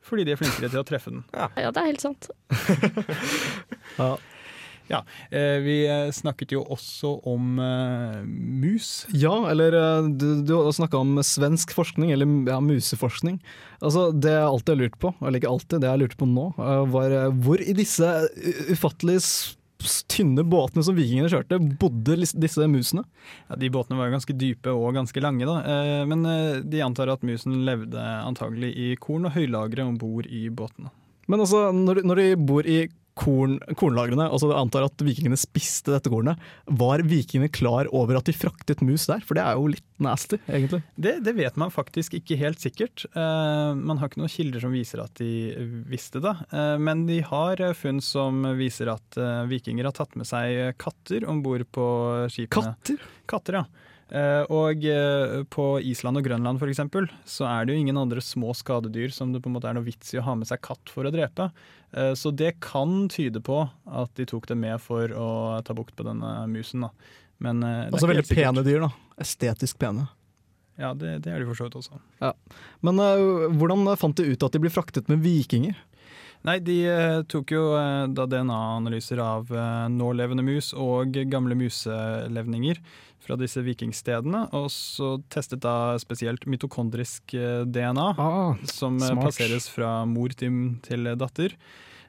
Fordi 0.03 0.25
de 0.27 0.33
er 0.35 0.41
flinkere 0.41 0.71
til 0.73 0.81
å 0.81 0.87
treffe 0.89 1.13
den. 1.13 1.21
Ja, 1.37 1.71
det 1.71 1.79
er 1.85 1.91
helt 1.93 2.03
sant. 2.03 2.31
Ja. 3.99 4.17
Ja, 4.91 4.99
eh, 5.31 5.61
Vi 5.63 5.77
snakket 6.13 6.51
jo 6.53 6.65
også 6.75 7.13
om 7.31 7.55
mus. 8.27 9.07
Ja, 9.15 9.35
eller 9.53 9.77
du, 10.19 10.43
du 10.45 10.53
snakka 10.75 10.99
om 11.01 11.15
svensk 11.25 11.71
forskning, 11.77 12.11
eller 12.13 12.27
ja, 12.51 12.59
museforskning. 12.61 13.39
Altså, 13.81 14.09
Det 14.13 14.33
jeg 14.35 14.43
alltid 14.49 14.75
har 14.75 14.81
lurt 14.83 14.99
på, 15.01 15.15
eller 15.23 15.39
ikke 15.41 15.53
alltid, 15.55 15.81
det 15.85 15.93
jeg 15.93 16.03
lurte 16.03 16.19
på 16.21 16.29
nå, 16.29 16.49
var 16.93 17.15
hvor 17.45 17.63
i 17.63 17.73
disse 17.79 18.11
ufattelig 18.75 19.21
tynne 20.11 20.45
båtene 20.47 20.85
som 20.87 20.97
vikingene 20.97 21.31
kjørte, 21.33 21.59
bodde 21.81 22.17
disse 22.23 22.67
musene? 22.71 23.05
Ja, 23.49 23.57
De 23.61 23.71
båtene 23.73 23.99
var 23.99 24.09
jo 24.09 24.17
ganske 24.17 24.37
dype 24.39 24.73
og 24.75 24.95
ganske 24.97 25.23
lange, 25.25 25.47
da. 25.49 25.59
Eh, 25.63 26.05
Men 26.09 26.25
eh, 26.27 26.61
de 26.63 26.83
antar 26.85 27.13
at 27.13 27.23
musen 27.27 27.63
levde 27.67 28.01
antagelig 28.01 28.73
i 28.77 28.91
korn- 28.97 29.27
og 29.29 29.37
høylagre 29.37 29.87
om 29.87 29.99
bord 30.01 30.27
i 30.27 30.49
båtene. 30.49 30.91
Men 31.29 31.41
altså, 31.45 31.69
når, 31.73 32.03
når 32.05 32.17
de 32.23 32.29
bor 32.37 32.67
i 32.67 32.81
korn, 33.19 33.59
kornlagrene, 33.77 34.25
altså 34.25 34.51
antar 34.57 34.87
at 34.87 35.05
vikingene 35.05 35.37
spiste 35.39 35.93
dette 35.93 36.11
kornet, 36.13 36.41
var 36.67 37.03
vikingene 37.05 37.51
klar 37.53 37.91
over 37.93 38.19
at 38.19 38.29
de 38.29 38.35
fraktet 38.37 38.83
mus 38.85 39.07
der? 39.11 39.23
For 39.27 39.39
det 39.39 39.45
er 39.45 39.59
jo 39.59 39.69
litt 39.75 39.87
nasty, 40.03 40.39
egentlig. 40.49 40.83
Det, 40.97 41.19
det 41.27 41.37
vet 41.39 41.59
man 41.61 41.73
faktisk 41.75 42.17
ikke 42.19 42.39
helt 42.41 42.63
sikkert. 42.63 43.05
Uh, 43.17 43.77
man 43.77 44.01
har 44.01 44.11
ikke 44.11 44.23
noen 44.23 44.33
kilder 44.33 44.65
som 44.65 44.75
viser 44.75 45.05
at 45.05 45.15
de 45.21 45.33
visste 45.91 46.23
det. 46.25 46.35
Uh, 46.55 46.77
men 46.83 47.07
de 47.11 47.21
har 47.27 47.63
funn 47.79 48.01
som 48.05 48.43
viser 48.59 48.91
at 48.93 49.21
uh, 49.21 49.45
vikinger 49.51 49.89
har 49.89 49.97
tatt 49.97 50.17
med 50.19 50.29
seg 50.29 50.75
katter 50.81 51.29
om 51.29 51.45
bord 51.45 51.67
på 51.75 51.87
skipene. 52.33 52.73
Katter? 52.73 53.09
Katter, 53.31 53.63
ja. 53.63 53.91
Eh, 54.13 54.43
og 54.53 54.85
eh, 54.85 55.39
på 55.49 55.67
Island 55.89 56.21
og 56.21 56.27
Grønland 56.27 56.61
for 56.61 56.69
eksempel, 56.69 57.07
så 57.25 57.47
er 57.49 57.65
det 57.65 57.73
jo 57.73 57.81
ingen 57.81 57.97
andre 57.97 58.21
små 58.21 58.53
skadedyr 58.57 59.13
som 59.15 59.31
det 59.33 59.41
på 59.41 59.49
en 59.49 59.55
måte 59.57 59.71
er 59.71 59.79
noe 59.79 59.87
vits 59.87 60.13
i 60.13 60.19
å 60.21 60.25
ha 60.27 60.35
med 60.37 60.51
seg 60.51 60.61
katt 60.65 60.93
for 60.93 61.09
å 61.09 61.13
drepe. 61.15 61.49
Eh, 61.97 62.13
så 62.19 62.33
det 62.37 62.59
kan 62.65 63.07
tyde 63.13 63.41
på 63.45 63.63
at 63.65 64.13
de 64.21 64.27
tok 64.29 64.51
det 64.51 64.59
med 64.61 64.77
for 64.85 65.15
å 65.17 65.29
ta 65.65 65.77
bukt 65.77 65.97
på 65.97 66.05
denne 66.05 66.35
musen. 66.53 66.85
da. 66.85 66.93
Men, 67.43 67.65
Altså 67.65 68.11
veldig 68.11 68.29
pene 68.29 68.65
dyr, 68.67 68.85
da. 68.85 68.91
Estetisk 69.23 69.81
pene. 69.81 70.05
Ja, 70.81 70.93
det, 70.97 71.23
det 71.25 71.33
er 71.33 71.41
de 71.41 71.49
for 71.49 71.57
så 71.57 71.67
vidt 71.67 71.79
også. 71.81 71.97
Ja. 72.21 72.33
Men 72.85 73.01
uh, 73.01 73.49
hvordan 73.61 73.91
fant 74.01 74.17
de 74.17 74.29
ut 74.33 74.45
at 74.45 74.55
de 74.55 74.61
ble 74.63 74.71
fraktet 74.73 75.09
med 75.11 75.25
vikinger? 75.25 75.75
Nei, 76.43 76.57
de 76.65 76.77
tok 77.31 77.53
jo 77.55 77.61
DNA-analyser 78.11 79.21
av 79.23 79.53
nålevende 79.93 80.43
mus 80.43 80.73
og 80.75 81.15
gamle 81.31 81.55
muselevninger 81.55 82.81
fra 83.23 83.37
disse 83.39 83.63
vikingstedene, 83.63 84.49
og 84.59 84.67
så 84.75 85.15
testet 85.31 85.63
da 85.63 85.95
spesielt 86.03 86.45
mitokondrisk 86.51 87.35
DNA, 87.35 87.67
DNA, 88.19 88.37
som 88.73 88.97
eh, 88.99 89.09
smart. 89.13 89.29
passeres 89.31 89.69
fra 89.71 89.93
mor 90.11 90.35
til, 90.35 90.77
til 90.83 91.13
datter. 91.21 91.55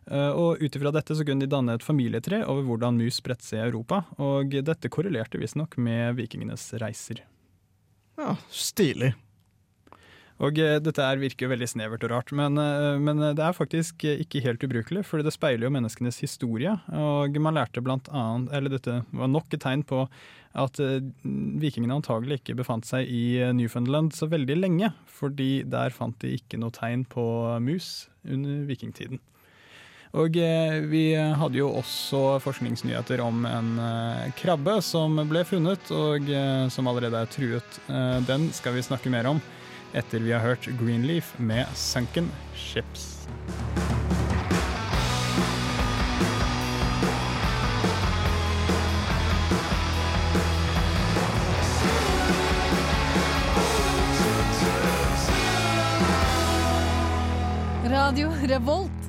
Eh, 0.09 0.29
Og 0.35 0.59
ut 0.59 0.75
ifra 0.75 0.91
dette 0.91 1.15
så 1.15 1.23
kunne 1.23 1.45
de 1.45 1.51
danne 1.53 1.77
et 1.77 1.85
familietre 1.85 2.41
over 2.49 2.65
hvordan 2.67 2.97
mus 2.99 3.21
spredte 3.21 3.45
seg 3.45 3.61
i 3.61 3.67
Europa, 3.69 4.01
og 4.17 4.51
dette 4.65 4.89
korrelerte 4.91 5.39
visstnok 5.39 5.77
med 5.77 6.17
vikingenes 6.17 6.65
reiser. 6.81 7.21
Ja, 8.19 8.35
Stilig. 8.53 9.13
Og 10.43 10.59
eh, 10.59 10.77
dette 10.83 11.03
her 11.05 11.21
virker 11.21 11.45
jo 11.45 11.53
veldig 11.53 11.69
snevert 11.71 12.03
og 12.03 12.11
rart, 12.11 12.33
men, 12.35 12.59
eh, 12.59 12.99
men 12.99 13.21
det 13.23 13.43
er 13.43 13.55
faktisk 13.55 14.03
eh, 14.09 14.19
ikke 14.25 14.43
helt 14.43 14.63
ubrukelig, 14.65 15.05
for 15.07 15.23
det 15.23 15.31
speiler 15.35 15.69
jo 15.69 15.73
menneskenes 15.75 16.19
historie. 16.23 16.73
Og 16.91 17.37
man 17.39 17.55
lærte 17.55 17.83
blant 17.85 18.09
annet, 18.11 18.51
eller 18.57 18.75
dette 18.75 19.01
var 19.15 19.31
nok 19.31 19.55
et 19.55 19.63
tegn 19.63 19.85
på 19.87 20.03
at 20.53 20.79
eh, 20.83 21.01
vikingene 21.63 21.97
antagelig 21.97 22.41
ikke 22.41 22.57
befant 22.59 22.85
seg 22.85 23.09
i 23.09 23.39
eh, 23.41 23.53
Newfoundland 23.55 24.13
så 24.13 24.27
veldig 24.29 24.59
lenge, 24.59 24.91
fordi 25.09 25.63
der 25.69 25.95
fant 25.95 26.19
de 26.21 26.35
ikke 26.37 26.59
noe 26.61 26.73
tegn 26.75 27.07
på 27.09 27.23
mus 27.63 28.09
under 28.27 28.65
vikingtiden. 28.69 29.21
Og 30.13 30.35
eh, 30.37 30.77
vi 30.91 31.07
hadde 31.17 31.57
jo 31.57 31.71
også 31.73 32.37
forskningsnyheter 32.43 33.23
om 33.23 33.47
en 33.49 33.73
eh, 33.81 34.27
krabbe 34.37 34.77
som 34.85 35.17
ble 35.29 35.41
funnet, 35.47 35.89
og 35.89 36.29
eh, 36.29 36.67
som 36.73 36.89
allerede 36.91 37.23
er 37.23 37.31
truet. 37.33 37.79
Eh, 37.89 38.19
den 38.27 38.51
skal 38.53 38.77
vi 38.77 38.85
snakke 38.85 39.09
mer 39.13 39.31
om 39.31 39.41
etter 39.93 40.19
vi 40.19 40.31
har 40.31 40.39
hørt 40.39 40.67
Greenleaf 40.79 41.35
med 41.39 41.65
'Sunken 41.75 42.31
Ships'. 42.55 43.27
Radio 57.89 58.29
Revolt. 58.29 59.02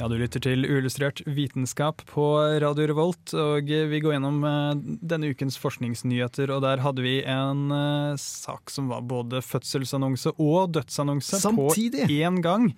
Ja, 0.00 0.06
du 0.08 0.14
lytter 0.16 0.40
til 0.40 0.64
Uillustrert 0.64 1.20
vitenskap 1.28 2.00
på 2.08 2.22
Radio 2.62 2.86
Revolt, 2.88 3.34
og 3.36 3.68
vi 3.68 3.98
går 4.00 4.14
gjennom 4.14 4.38
eh, 4.48 4.78
denne 5.12 5.28
ukens 5.34 5.58
forskningsnyheter, 5.60 6.48
og 6.54 6.62
der 6.64 6.80
hadde 6.80 7.04
vi 7.04 7.18
en 7.28 7.66
eh, 7.76 8.14
sak 8.16 8.72
som 8.72 8.88
var 8.88 9.04
både 9.04 9.42
fødselsannonse 9.44 10.32
og 10.40 10.72
dødsannonse 10.78 11.42
Samtidig? 11.44 12.06
på 12.08 12.16
én 12.16 12.40
gang. 12.40 12.70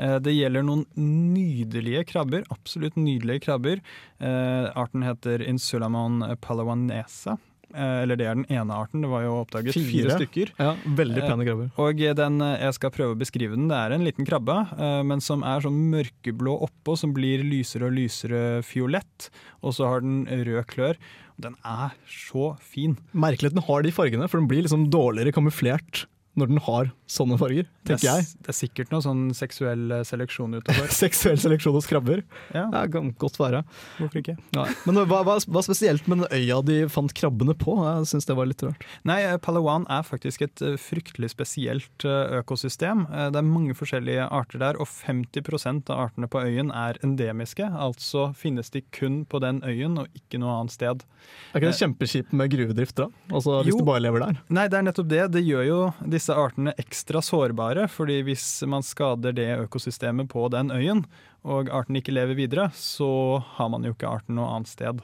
Eh, 0.00 0.16
Det 0.24 0.32
gjelder 0.32 0.64
noen 0.64 0.86
nydelige 0.96 2.06
krabber, 2.08 2.48
absolutt 2.48 2.96
nydelige 2.96 3.44
krabber. 3.50 3.84
Arten 4.22 5.02
heter 5.04 5.42
Insulamon 5.44 6.22
palawanesa. 6.40 7.36
Eh, 7.74 8.02
Eller 8.02 8.16
det 8.16 8.26
er 8.26 8.34
den 8.38 8.46
ene 8.52 8.76
arten, 8.76 9.02
det 9.04 9.10
var 9.10 9.22
jo 9.24 9.38
oppdaget 9.42 9.74
fire, 9.74 9.86
Fire? 9.88 10.18
stykker. 10.20 10.52
Ja, 10.58 10.74
veldig 10.84 11.22
pene 11.24 11.42
Eh, 11.42 11.48
krabber. 11.48 11.70
Og 11.78 11.96
den, 12.16 12.40
eh, 12.42 12.58
jeg 12.60 12.74
skal 12.74 12.90
prøve 12.90 13.14
å 13.14 13.18
beskrive 13.18 13.56
den. 13.56 13.68
Det 13.68 13.76
er 13.76 13.92
en 13.92 14.04
liten 14.04 14.26
krabbe, 14.26 14.58
men 15.04 15.20
som 15.20 15.42
er 15.42 15.60
sånn 15.60 15.90
mørkeblå 15.90 16.60
oppå, 16.68 16.96
som 16.98 17.12
blir 17.12 17.42
lysere 17.42 17.86
og 17.86 17.92
lysere 17.92 18.62
fiolett. 18.62 19.30
Og 19.62 19.72
så 19.72 19.86
har 19.86 20.00
den 20.00 20.26
rød 20.26 20.66
klør. 20.66 20.96
Den 21.40 21.56
er 21.64 21.92
så 22.06 22.56
fin. 22.60 22.96
Merkelig 23.14 23.46
at 23.50 23.54
den 23.54 23.62
har 23.66 23.82
de 23.82 23.90
fargene, 23.90 24.28
for 24.28 24.38
den 24.38 24.48
blir 24.48 24.62
liksom 24.62 24.90
dårligere 24.90 25.32
kamuflert 25.32 26.04
når 26.38 26.48
den 26.48 26.60
har 26.64 26.90
sånne 27.12 27.36
farger, 27.36 27.66
Det 27.84 27.98
tenker 27.98 28.08
er, 28.08 28.20
jeg. 28.22 28.38
det 28.40 28.48
er 28.48 28.56
sikkert 28.56 28.92
noe 28.94 29.02
sånn 29.04 29.22
seksuell 29.36 29.90
eh, 29.98 30.02
seleksjon 30.08 30.54
utover. 30.56 30.86
Seksuell 31.02 31.36
seleksjon 31.42 31.74
hos 31.76 31.88
krabber. 31.90 32.22
Ja. 32.56 32.62
Det 32.72 32.86
kan 32.94 33.10
godt 33.20 33.36
være. 33.36 33.60
Hvorfor 33.98 34.20
ikke? 34.22 34.36
Ja. 34.56 34.64
Men 34.88 35.02
hva, 35.10 35.18
hva, 35.28 35.34
hva 35.44 35.62
spesielt 35.66 36.08
med 36.08 36.22
den 36.22 36.32
øya 36.32 36.62
de 36.64 36.78
fant 36.88 37.12
krabbene 37.18 37.52
på? 37.60 37.74
Jeg 37.84 38.08
syns 38.14 38.24
det 38.30 38.36
var 38.38 38.48
litt 38.48 38.64
rart. 38.64 38.86
Nei, 39.04 39.18
eh, 39.28 39.36
Palawan 39.44 39.84
er 39.92 40.06
faktisk 40.08 40.46
et 40.48 40.62
eh, 40.64 40.78
fryktelig 40.80 41.34
spesielt 41.34 42.06
økosystem. 42.08 43.04
Det 43.32 43.38
er 43.42 43.46
mange 43.46 43.76
forskjellige 43.76 44.24
arter 44.32 44.62
der, 44.62 44.80
og 44.80 44.88
50% 44.88 45.92
av 45.92 46.06
artene 46.08 46.28
på 46.32 46.40
øyen 46.42 46.72
er 46.72 46.96
endemiske. 47.04 47.66
Altså 47.68 48.30
finnes 48.38 48.72
de 48.72 48.82
kun 48.94 49.22
på 49.28 49.40
den 49.44 49.60
øyen 49.68 49.98
og 50.00 50.08
ikke 50.16 50.40
noe 50.40 50.56
annet 50.62 50.74
sted. 50.78 51.04
Er 51.52 51.60
ikke 51.60 51.70
det 51.74 51.78
kjempekjipt 51.82 52.32
med 52.36 52.50
gruvedrift 52.56 52.96
da? 52.98 53.10
Altså 53.30 53.60
Hvis 53.66 53.74
Jo. 53.76 53.82
du 53.84 53.84
bare 53.92 54.00
lever 54.02 54.24
der? 54.24 54.40
Nei, 54.48 54.66
det 54.72 54.78
er 54.80 54.86
nettopp 54.88 55.08
det. 55.12 55.22
Det 55.36 55.44
gjør 55.44 55.66
jo 55.68 55.78
disse 56.22 56.38
artene 56.38 56.72
ekstra 56.78 57.18
sårbare. 57.22 57.88
fordi 57.90 58.22
hvis 58.22 58.62
man 58.66 58.82
skader 58.82 59.34
det 59.34 59.50
økosystemet 59.66 60.30
på 60.30 60.46
den 60.54 60.70
øyen, 60.70 61.04
og 61.42 61.68
arten 61.74 61.96
ikke 61.98 62.14
lever 62.14 62.38
videre, 62.38 62.70
så 62.74 63.42
har 63.56 63.68
man 63.68 63.82
jo 63.82 63.90
ikke 63.92 64.06
arten 64.06 64.36
noe 64.38 64.46
annet 64.54 64.70
sted. 64.70 65.02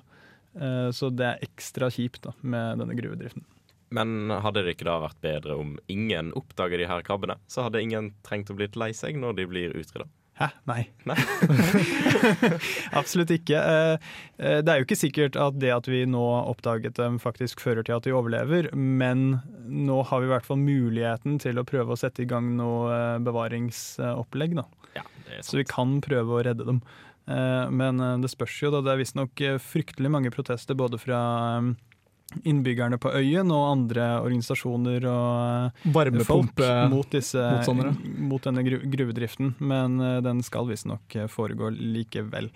Eh, 0.54 0.90
Så 0.94 1.10
det 1.10 1.26
er 1.26 1.42
ekstra 1.42 1.90
kjipt 1.90 2.22
da, 2.22 2.32
med 2.42 2.78
denne 2.78 2.94
gruvedriften. 2.94 3.42
Men 3.90 4.30
hadde 4.30 4.62
det 4.62 4.76
ikke 4.76 4.86
da 4.86 5.00
vært 5.00 5.20
bedre 5.20 5.56
om 5.58 5.78
ingen 5.88 6.30
oppdager 6.36 6.78
de 6.78 6.86
her 6.86 7.02
krabbene? 7.02 7.38
Så 7.48 7.64
hadde 7.64 7.82
ingen 7.82 8.12
trengt 8.22 8.50
å 8.50 8.54
blitt 8.54 8.76
lei 8.76 8.92
seg 8.92 9.16
når 9.16 9.34
de 9.34 9.46
blir 9.46 9.74
utrydda. 9.74 10.06
Hæ? 10.38 10.48
Nei. 10.70 10.84
Absolutt 13.00 13.32
ikke. 13.34 13.58
Eh, 13.58 14.10
eh, 14.38 14.60
Det 14.62 14.70
er 14.70 14.80
jo 14.80 14.86
ikke 14.86 14.98
sikkert 14.98 15.38
at 15.40 15.58
det 15.58 15.72
at 15.74 15.88
vi 15.90 16.04
nå 16.06 16.22
oppdaget 16.46 16.94
dem 16.98 17.18
faktisk 17.22 17.62
fører 17.64 17.82
til 17.86 17.96
at 17.96 18.06
de 18.06 18.14
overlever, 18.14 18.70
men 18.74 19.40
nå 19.66 19.98
har 20.06 20.22
vi 20.22 20.28
i 20.28 20.32
hvert 20.32 20.46
fall 20.46 20.60
muligheten 20.62 21.40
til 21.42 21.58
å 21.58 21.66
prøve 21.66 21.94
å 21.94 21.98
sette 21.98 22.22
i 22.22 22.30
gang 22.30 22.52
noe 22.60 22.86
eh, 22.94 23.18
bevaringsopplegg. 23.26 24.56
Da. 24.60 24.68
Så 25.44 25.58
vi 25.58 25.66
kan 25.68 25.98
prøve 26.02 26.38
å 26.38 26.42
redde 26.46 26.64
dem. 26.66 26.80
Men 27.28 28.00
det 28.22 28.30
spørs 28.32 28.54
jo, 28.62 28.70
da. 28.72 28.78
Det 28.80 28.94
er 28.94 29.00
visstnok 29.02 29.42
fryktelig 29.60 30.08
mange 30.08 30.30
protester 30.32 30.72
både 30.78 30.96
fra 30.96 31.18
innbyggerne 32.44 32.98
på 33.00 33.10
øyen 33.16 33.50
og 33.54 33.70
andre 33.70 34.08
organisasjoner 34.20 35.06
og 35.08 35.72
eh, 35.72 35.88
Varmepumpe- 35.94 36.88
mot, 36.92 37.08
disse, 37.12 37.40
mot 38.18 38.44
denne 38.44 38.64
gruvedriften, 38.66 39.54
men 39.58 40.00
eh, 40.04 40.18
den 40.24 40.42
skal 40.46 40.68
visstnok 40.68 41.16
eh, 41.16 41.28
foregå 41.32 41.72
likevel. 41.72 42.50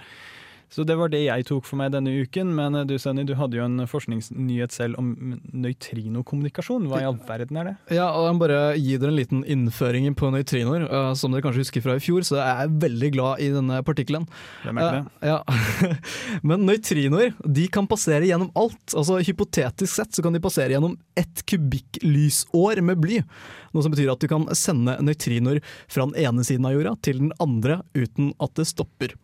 Så 0.72 0.86
det 0.88 0.94
var 0.96 1.10
det 1.12 1.20
jeg 1.26 1.44
tok 1.44 1.66
for 1.68 1.76
meg 1.76 1.90
denne 1.92 2.14
uken, 2.24 2.54
men 2.56 2.78
eh, 2.78 2.86
du 2.88 2.94
Sunny, 3.00 3.26
du 3.28 3.34
hadde 3.36 3.58
jo 3.58 3.64
en 3.66 3.82
forskningsnyhet 3.88 4.72
selv 4.72 4.96
om 5.00 5.10
nøytrinokommunikasjon. 5.52 6.86
Hva 6.88 7.02
i 7.02 7.06
all 7.08 7.18
verden 7.28 7.58
er 7.60 7.68
det? 7.68 7.74
Ja, 7.98 8.06
og 8.16 8.26
jeg 8.28 8.36
må 8.38 8.42
bare 8.46 8.60
gi 8.80 8.96
dere 8.96 9.12
en 9.12 9.18
liten 9.18 9.42
innføring 9.44 10.08
på 10.16 10.30
nøytrinoer. 10.32 10.86
eh, 10.88 11.10
som 11.18 11.34
dere 11.34 11.44
kanskje 11.44 11.66
husker 11.66 11.84
fra 11.84 11.98
i 11.98 12.02
fjor, 12.02 12.24
så 12.24 12.38
jeg 12.40 12.64
er 12.66 12.72
veldig 12.86 13.10
glad 13.18 13.44
i 13.44 13.50
denne 13.52 13.82
partikkelen. 13.86 14.26
Hvem 14.64 14.80
er 14.80 14.88
ikke 14.88 15.02
Eh, 15.02 15.28
ja. 15.28 15.38
Men 16.48 16.64
nøytrinoer 16.66 17.34
de 17.44 17.66
kan 17.72 17.86
passere 17.90 18.26
gjennom 18.28 18.50
alt. 18.58 18.94
Altså 18.96 19.20
Hypotetisk 19.22 19.92
sett 19.92 20.16
så 20.16 20.24
kan 20.24 20.34
de 20.34 20.40
passere 20.42 20.72
gjennom 20.74 20.96
ett 21.18 21.44
kubikklysår 21.48 22.80
med 22.84 23.00
bly. 23.02 23.20
Noe 23.72 23.84
som 23.84 23.92
betyr 23.92 24.12
at 24.12 24.20
du 24.22 24.28
kan 24.30 24.48
sende 24.56 24.96
nøytrinoer 25.04 25.60
fra 25.90 26.06
den 26.08 26.16
ene 26.24 26.44
siden 26.46 26.66
av 26.68 26.76
jorda 26.76 26.96
til 27.04 27.20
den 27.24 27.32
andre 27.42 27.80
uten 27.96 28.32
at 28.42 28.54
det 28.58 28.68
stopper. 28.68 29.14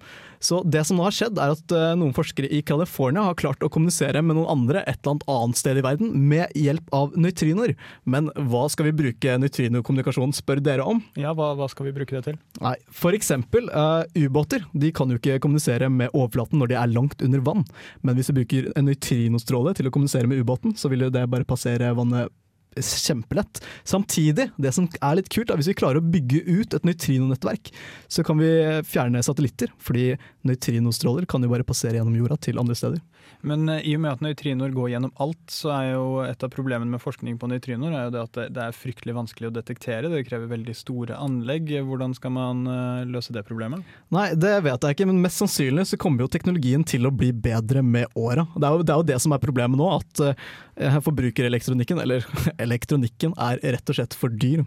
Så 0.40 0.61
det 0.64 0.85
som 0.87 0.98
nå 0.98 1.07
har 1.07 1.14
skjedd 1.14 1.38
er 1.40 1.55
at 1.55 1.74
eh, 1.74 1.94
noen 1.98 2.14
forskere 2.16 2.51
i 2.55 2.61
California 2.66 3.24
har 3.27 3.38
klart 3.38 3.62
å 3.64 3.70
kommunisere 3.72 4.22
med 4.22 4.38
noen 4.38 4.51
andre 4.53 4.83
et 4.85 4.98
eller 5.01 5.16
annet 5.16 5.27
annet 5.35 5.61
sted 5.61 5.81
i 5.81 5.85
verden 5.85 6.12
med 6.31 6.55
hjelp 6.59 6.94
av 6.94 7.16
nøytrinoer. 7.18 7.74
Men 8.09 8.31
hva 8.51 8.64
skal 8.72 8.88
vi 8.88 8.96
bruke 9.03 9.37
nøytrinokommunikasjon, 9.42 10.35
spør 10.37 10.62
dere 10.64 10.87
om? 10.87 11.03
Ja, 11.18 11.35
hva, 11.37 11.53
hva 11.59 11.68
skal 11.70 11.88
vi 11.88 11.94
bruke 11.96 12.16
det 12.16 12.24
til? 12.29 12.38
Nei, 12.62 12.77
For 12.94 13.16
eksempel 13.16 13.70
eh, 13.70 14.27
ubåter. 14.27 14.66
De 14.72 14.92
kan 14.94 15.11
jo 15.11 15.20
ikke 15.20 15.40
kommunisere 15.44 15.90
med 15.92 16.12
overflaten 16.14 16.62
når 16.62 16.72
de 16.72 16.81
er 16.81 16.92
langt 16.92 17.24
under 17.24 17.44
vann. 17.44 17.64
Men 18.07 18.18
hvis 18.18 18.31
du 18.31 18.38
bruker 18.38 18.70
en 18.74 18.88
nøytrinostråle 18.88 19.74
til 19.79 19.88
å 19.88 19.94
kommunisere 19.94 20.31
med 20.31 20.42
ubåten, 20.42 20.77
så 20.79 20.90
vil 20.92 21.09
det 21.12 21.29
bare 21.31 21.48
passere 21.48 21.94
vannet 21.96 22.33
kjempelett. 22.76 23.61
Samtidig, 23.88 24.48
det 24.57 24.72
som 24.76 24.88
er 25.00 25.18
litt 25.18 25.31
kult, 25.33 25.50
er 25.50 25.61
hvis 25.61 25.70
vi 25.72 25.76
klarer 25.78 26.00
å 26.00 26.11
bygge 26.14 26.42
ut 26.46 26.76
et 26.76 26.87
nøytrinonettverk, 26.87 27.72
så 28.11 28.24
kan 28.26 28.40
vi 28.40 28.50
fjerne 28.88 29.22
satellitter. 29.24 29.72
Fordi 29.83 30.12
nøytrinostråler 30.48 31.28
kan 31.31 31.42
jo 31.44 31.52
bare 31.52 31.66
passere 31.66 31.98
gjennom 31.98 32.16
jorda 32.18 32.38
til 32.48 32.61
andre 32.61 32.76
steder. 32.78 33.02
Men 33.46 33.68
eh, 33.70 33.84
i 33.86 33.94
og 33.96 34.02
med 34.04 34.16
at 34.16 34.22
nøytrinoer 34.24 34.72
går 34.74 34.92
gjennom 34.92 35.12
alt, 35.22 35.42
så 35.52 35.72
er 35.74 35.90
jo 35.92 36.06
et 36.24 36.44
av 36.44 36.52
problemene 36.52 36.90
med 36.94 37.02
forskning 37.02 37.38
på 37.40 37.50
nøytrinoer 37.50 37.94
er 37.94 38.06
jo 38.06 38.14
det 38.14 38.22
at 38.24 38.38
det, 38.56 38.64
er 38.64 38.76
fryktelig 38.76 39.16
vanskelig 39.16 39.50
å 39.50 39.54
detektere. 39.58 40.10
Det 40.12 40.24
krever 40.28 40.50
veldig 40.50 40.76
store 40.76 41.18
anlegg. 41.18 41.70
Hvordan 41.88 42.16
skal 42.18 42.34
man 42.36 42.64
eh, 42.72 43.04
løse 43.10 43.34
det 43.36 43.44
problemet? 43.48 43.86
Nei, 44.14 44.30
det 44.38 44.54
vet 44.66 44.88
jeg 44.88 44.98
ikke, 44.98 45.08
men 45.10 45.22
mest 45.24 45.42
sannsynlig 45.42 45.88
så 45.92 46.00
kommer 46.00 46.24
jo 46.24 46.32
teknologien 46.32 46.86
til 46.86 47.08
å 47.08 47.14
bli 47.14 47.30
bedre 47.32 47.84
med 47.84 48.10
åra. 48.18 48.48
Det, 48.54 48.72
det 48.82 48.94
er 48.94 49.02
jo 49.02 49.10
det 49.12 49.20
som 49.24 49.36
er 49.36 49.42
problemet 49.42 49.78
nå, 49.78 49.88
at 49.98 50.24
uh, 50.24 50.98
forbrukerelektronikken, 51.04 52.00
eller 52.02 52.26
elektronikken, 52.66 53.36
er 53.38 53.60
rett 53.76 53.92
og 53.92 53.98
slett 53.98 54.16
for 54.18 54.32
dyr. 54.32 54.64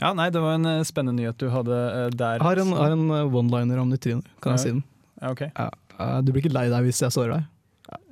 Ja, 0.00 0.12
nei, 0.16 0.30
Det 0.30 0.42
var 0.42 0.58
en 0.58 0.66
eh, 0.66 0.82
spennende 0.86 1.22
nyhet 1.22 1.38
du 1.38 1.48
hadde 1.52 1.76
eh, 1.76 2.10
der. 2.14 2.40
Jeg 2.40 2.46
har 2.46 2.62
en, 2.62 2.74
en 2.74 3.06
eh, 3.14 3.38
one-liner 3.40 3.82
om 3.82 3.92
nøytriner, 3.92 4.26
kan 4.42 4.56
jeg 4.56 4.64
si 4.64 4.72
den? 4.74 4.84
Ja, 5.20 5.30
ok. 5.30 5.44
Ja, 5.46 5.68
eh, 5.98 6.20
du 6.24 6.32
blir 6.32 6.44
ikke 6.44 6.54
lei 6.54 6.68
deg 6.72 6.86
hvis 6.88 7.02
jeg 7.04 7.14
sårer 7.14 7.36
deg? 7.38 7.50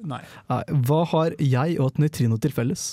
Nei. 0.06 0.20
Nei, 0.50 0.62
Hva 0.86 1.00
har 1.12 1.36
jeg 1.40 1.78
og 1.80 1.92
et 1.92 2.02
nøytrino 2.02 2.38
til 2.42 2.52
felles? 2.54 2.92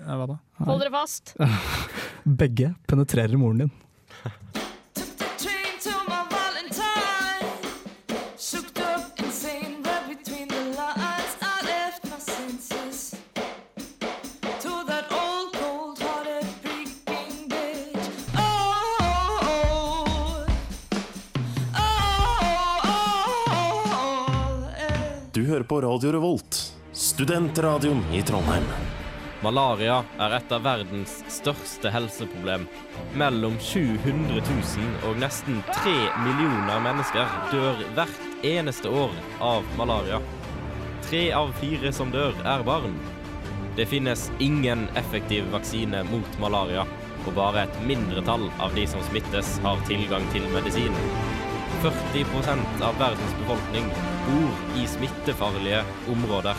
Hva 0.00 0.26
da? 0.26 0.38
Hold 0.64 0.82
dere 0.82 0.92
fast. 0.94 1.34
Begge 2.42 2.74
penetrerer 2.90 3.36
moren 3.40 3.64
din. 3.66 3.72
Hører 25.50 25.62
på 25.62 25.80
Radio 25.80 26.12
Revolt, 26.12 26.56
studentradioen 26.92 28.04
i 28.14 28.20
Trondheim. 28.22 28.66
Malaria 29.42 29.96
er 30.22 30.34
et 30.36 30.52
av 30.54 30.62
verdens 30.62 31.16
største 31.32 31.90
helseproblem. 31.90 32.68
Mellom 33.18 33.56
700 33.58 34.44
000 34.46 35.08
og 35.08 35.18
nesten 35.18 35.58
3 35.72 35.94
millioner 36.22 36.84
mennesker 36.84 37.32
dør 37.50 37.82
hvert 37.96 38.46
eneste 38.46 38.92
år 38.92 39.16
av 39.42 39.66
malaria. 39.80 40.20
Tre 41.08 41.24
av 41.34 41.50
fire 41.58 41.90
som 41.96 42.14
dør, 42.14 42.36
er 42.46 42.62
barn. 42.68 42.94
Det 43.74 43.88
finnes 43.90 44.28
ingen 44.38 44.86
effektiv 45.02 45.50
vaksine 45.56 46.04
mot 46.12 46.38
malaria, 46.42 46.86
og 47.24 47.34
bare 47.40 47.66
et 47.66 47.82
mindretall 47.90 48.46
av 48.62 48.78
de 48.78 48.86
som 48.92 49.02
smittes, 49.10 49.56
har 49.66 49.82
tilgang 49.90 50.30
til 50.36 50.46
medisin. 50.54 50.94
40% 51.82 52.86
av 52.86 53.02
verdens 53.02 53.38
befolkning 53.42 53.90
bor 54.30 54.82
i 54.82 54.86
smittefarlige 54.86 55.82
områder. 56.12 56.54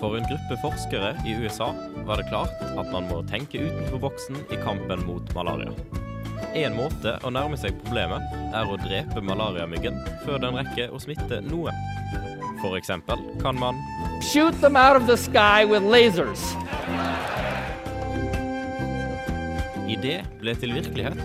For 0.00 0.16
en 0.16 0.24
gruppe 0.26 0.56
forskere 0.62 1.14
i 1.26 1.34
USA 1.34 1.74
var 2.06 2.16
det 2.16 2.28
klart 2.28 2.62
at 2.76 2.88
man 2.92 3.06
må 3.10 3.22
tenke 3.30 3.62
utenfor 3.62 4.02
boksen 4.08 4.40
i 4.50 4.58
kampen 4.64 5.06
mot 5.06 5.34
malaria. 5.34 5.70
En 6.58 6.74
måte 6.76 7.14
å 7.22 7.30
nærme 7.30 7.56
seg 7.56 7.78
problemet 7.84 8.34
er 8.52 8.66
å 8.68 8.80
drepe 8.82 9.22
malariamyggen 9.24 10.02
før 10.26 10.42
den 10.42 10.58
rekker 10.58 10.90
å 10.90 11.00
smitte 11.00 11.38
noen. 11.46 11.78
For 12.60 12.76
eksempel 12.78 13.22
kan 13.42 13.58
man 13.58 13.78
Shoot 14.22 14.60
them 14.60 14.76
out 14.76 14.96
of 14.96 15.06
the 15.06 15.16
sky 15.16 15.64
with 15.64 15.82
lasers. 15.82 16.42
Idé 19.92 20.22
ble 20.40 20.54
til 20.56 20.72
virkelighet, 20.72 21.20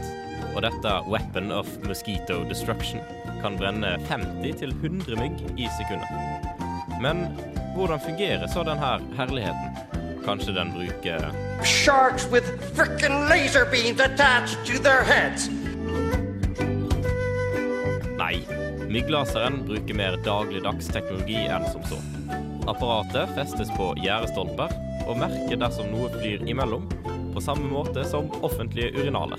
og 0.51 0.63
dette 0.65 0.93
Weapon 1.07 1.53
of 1.55 1.69
Mosquito 1.87 2.41
Destruction 2.49 2.99
kan 3.39 3.55
brenne 3.55 3.93
50-100 4.09 5.15
mygg 5.15 5.43
i 5.55 5.69
sekundet. 5.77 6.49
Men 6.99 7.27
hvordan 7.77 8.01
fungerer 8.03 8.47
så 8.51 8.65
denne 8.67 8.89
herligheten? 9.15 9.77
Kanskje 10.25 10.57
den 10.57 10.73
bruker 10.75 11.29
Sharks 11.63 12.27
with 12.33 12.49
frickin' 12.75 13.29
laser 13.29 13.63
beams 13.71 14.01
attached 14.03 14.59
to 14.67 14.81
their 14.83 15.05
heads. 15.07 15.47
Nei, 18.19 18.41
mygglaseren 18.91 19.61
bruker 19.69 19.95
mer 19.95 20.19
dagligdags 20.27 20.91
teknologi 20.91 21.45
enn 21.45 21.69
som 21.71 21.85
så. 21.87 22.01
Apparatet 22.67 23.31
festes 23.37 23.71
på 23.79 23.93
gjerdestolper 24.03 24.73
og 25.07 25.21
merker 25.21 25.61
dersom 25.61 25.93
noe 25.93 26.11
flyr 26.17 26.43
imellom, 26.43 26.89
på 27.37 27.41
samme 27.41 27.67
måte 27.69 28.03
som 28.05 28.31
offentlige 28.41 28.91
urinaler. 28.91 29.37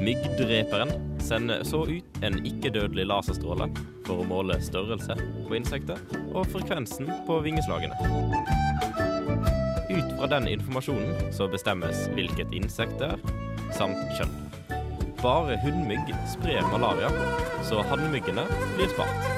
Myggdreperen 0.00 0.90
sender 1.20 1.62
så 1.64 1.86
ut 1.86 2.18
en 2.20 2.36
ikke-dødelig 2.44 3.06
laserstråle 3.08 3.70
for 4.04 4.20
å 4.20 4.26
måle 4.28 4.58
størrelse 4.60 5.16
på 5.46 5.56
insekter 5.56 6.02
og 6.34 6.44
frekvensen 6.52 7.08
på 7.24 7.38
vingeslagene. 7.46 7.96
Ut 9.88 10.10
fra 10.18 10.28
den 10.34 10.50
informasjonen 10.52 11.32
så 11.32 11.48
bestemmes 11.48 12.04
hvilket 12.12 12.52
insekt 12.52 12.98
det 13.00 13.08
er, 13.14 13.24
samt 13.78 14.02
kjønn. 14.18 14.36
Bare 15.22 15.56
hunnmygg 15.64 16.12
sprer 16.34 16.60
malaria, 16.74 17.08
så 17.64 17.80
hannmyggene 17.88 18.44
blir 18.76 18.92
spart. 18.92 19.32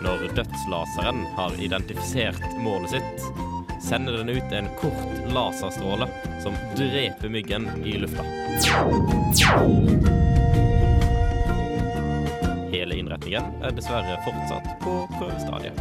Når 0.00 0.24
dødslaseren 0.40 1.26
har 1.36 1.60
identifisert 1.60 2.48
målet 2.64 2.96
sitt, 2.96 3.44
sender 3.88 4.12
den 4.12 4.28
ut 4.28 4.52
en 4.52 4.68
kort 4.80 5.32
laserstråle 5.34 6.08
som 6.42 6.54
dreper 6.76 7.28
myggen 7.28 7.68
i 7.84 7.92
lufta. 7.98 8.24
Hele 12.72 12.94
innretningen 12.94 13.42
er 13.64 13.72
dessverre 13.72 14.18
fortsatt 14.26 14.68
på 14.82 14.94
prøvestadiet. 15.14 15.80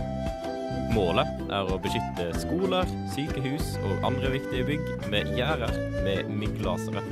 Målet 0.96 1.52
er 1.52 1.68
å 1.68 1.80
beskytte 1.84 2.30
skoler, 2.40 2.88
sykehus 3.12 3.76
og 3.84 4.08
andre 4.08 4.32
viktige 4.38 4.70
bygg 4.72 5.10
med 5.12 5.34
gjerder 5.36 5.76
med 6.08 6.32
mygglasere. 6.32 7.04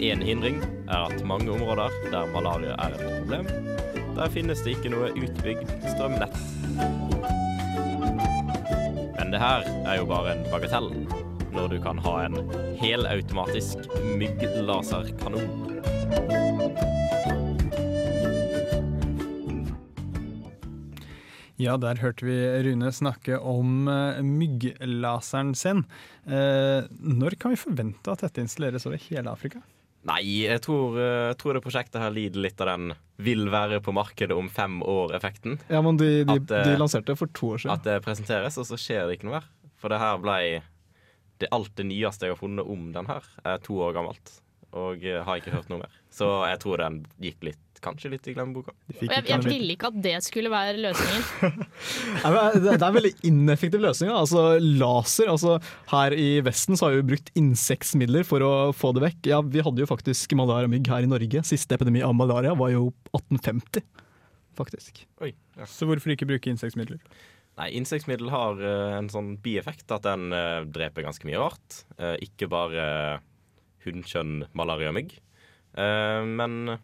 En 0.00 0.24
hindring 0.24 0.62
er 0.88 1.10
at 1.10 1.24
mange 1.28 1.52
områder 1.52 1.92
der 2.08 2.32
malaria 2.32 2.78
er 2.88 2.96
et 2.96 3.04
problem, 3.04 3.52
der 4.16 4.32
finnes 4.32 4.64
det 4.64 4.78
ikke 4.78 4.96
noe 4.96 5.12
utbygd 5.12 5.76
strømnett. 5.92 7.05
Men 9.26 9.32
det 9.34 9.40
her 9.42 9.64
er 9.90 9.96
jo 9.98 10.04
bare 10.06 10.36
en 10.36 10.44
bagatell, 10.52 10.84
når 11.50 11.72
du 11.72 11.80
kan 11.82 11.98
ha 11.98 12.10
en 12.28 12.36
helautomatisk 12.78 13.88
mygglaserkanon. 14.20 15.48
Ja, 21.58 21.74
der 21.74 21.98
hørte 21.98 22.28
vi 22.28 22.38
Rune 22.68 22.92
snakke 22.94 23.40
om 23.42 23.90
uh, 23.90 24.22
mygglaseren 24.22 25.56
sin. 25.58 25.82
Eh, 26.22 26.86
når 26.86 27.34
kan 27.42 27.56
vi 27.56 27.58
forvente 27.58 28.14
at 28.14 28.22
dette 28.22 28.46
installeres 28.46 28.86
over 28.86 29.02
hele 29.08 29.34
Afrika? 29.34 29.66
Nei, 30.06 30.22
jeg 30.44 30.62
tror, 30.62 30.94
jeg 31.00 31.36
tror 31.40 31.56
det 31.56 31.62
prosjektet 31.64 31.98
her 31.98 32.12
lider 32.14 32.44
litt 32.44 32.60
av 32.62 32.70
den 32.70 32.94
'vil 33.16 33.48
være 33.50 33.80
på 33.80 33.94
markedet 33.96 34.36
om 34.36 34.48
fem 34.52 34.78
år'-effekten. 34.82 35.58
Ja, 35.72 35.80
men 35.82 35.96
de, 35.96 36.24
de, 36.24 36.36
At, 36.36 36.50
eh, 36.50 36.64
de 36.68 36.78
lanserte 36.78 37.12
det 37.12 37.18
for 37.18 37.32
to 37.32 37.54
år 37.56 37.62
siden. 37.64 37.74
At 37.74 37.84
det 37.84 38.04
presenteres, 38.04 38.58
og 38.60 38.66
så 38.68 38.78
skjer 38.78 39.06
det 39.06 39.18
ikke 39.18 39.30
noe 39.30 39.40
mer. 39.40 39.48
For 39.80 39.92
det 39.92 39.98
her 40.02 40.18
ble 40.22 40.62
det 41.38 41.48
Alt 41.52 41.74
det 41.76 41.84
nyeste 41.84 42.24
jeg 42.24 42.32
har 42.32 42.40
funnet 42.40 42.64
om 42.64 42.92
den 42.94 43.08
her, 43.10 43.24
er 43.44 43.58
to 43.60 43.74
år 43.84 43.92
gammelt. 43.92 44.38
Og 44.72 45.04
eh, 45.04 45.22
har 45.24 45.40
ikke 45.40 45.52
hørt 45.52 45.68
noe 45.68 45.82
mer. 45.82 45.98
Så 46.12 46.28
jeg 46.48 46.60
tror 46.62 46.80
den 46.80 47.02
gikk 47.20 47.42
litt, 47.50 47.60
kanskje 47.86 48.10
litt 48.12 48.26
i 48.28 48.34
glemmeboka. 48.36 48.74
Jeg, 48.98 49.22
jeg 49.30 49.42
ville 49.46 49.76
ikke 49.76 49.90
at 49.92 49.98
det 50.04 50.14
skulle 50.26 50.50
være 50.52 50.76
løsningen. 50.82 51.60
Nei, 52.24 52.32
men 52.34 52.56
Det 52.58 52.64
det 52.66 52.74
er 52.76 52.88
en 52.90 52.98
veldig 52.98 53.12
ineffektiv 53.30 53.82
løsning. 53.84 54.10
da. 54.12 54.18
Altså 54.24 54.44
Laser. 54.62 55.30
altså 55.32 55.56
Her 55.92 56.16
i 56.18 56.28
Vesten 56.46 56.78
så 56.78 56.88
har 56.88 56.98
vi 56.98 57.06
brukt 57.14 57.30
insektmidler 57.38 58.26
for 58.28 58.44
å 58.44 58.52
få 58.76 58.92
det 58.96 59.04
vekk. 59.06 59.20
Ja, 59.30 59.40
Vi 59.44 59.64
hadde 59.64 59.84
jo 59.84 59.88
faktisk 59.90 60.34
malaria-mygg 60.38 60.90
her 60.92 61.06
i 61.06 61.10
Norge. 61.10 61.44
Siste 61.46 61.78
epidemi 61.78 62.02
av 62.04 62.16
malaria 62.18 62.52
var 62.58 62.74
jo 62.74 62.90
1850, 63.14 63.86
faktisk. 64.58 65.06
Oi, 65.24 65.32
ja. 65.56 65.68
Så 65.70 65.88
hvorfor 65.88 66.12
ikke 66.14 66.28
bruke 66.28 66.52
insektmidler? 66.52 67.00
Nei, 67.56 67.70
insektmiddel 67.78 68.28
har 68.28 68.58
uh, 68.60 68.98
en 68.98 69.06
sånn 69.08 69.30
bieffekt 69.40 69.88
at 69.94 70.04
den 70.04 70.28
uh, 70.34 70.66
dreper 70.68 71.06
ganske 71.06 71.24
mye 71.24 71.40
rart. 71.40 71.78
Uh, 71.96 72.12
ikke 72.20 72.50
bare 72.52 72.84
hunnkjønn 73.86 74.42
malariamygg. 74.58 75.14
Uh, 75.76 76.20
men 76.28 76.76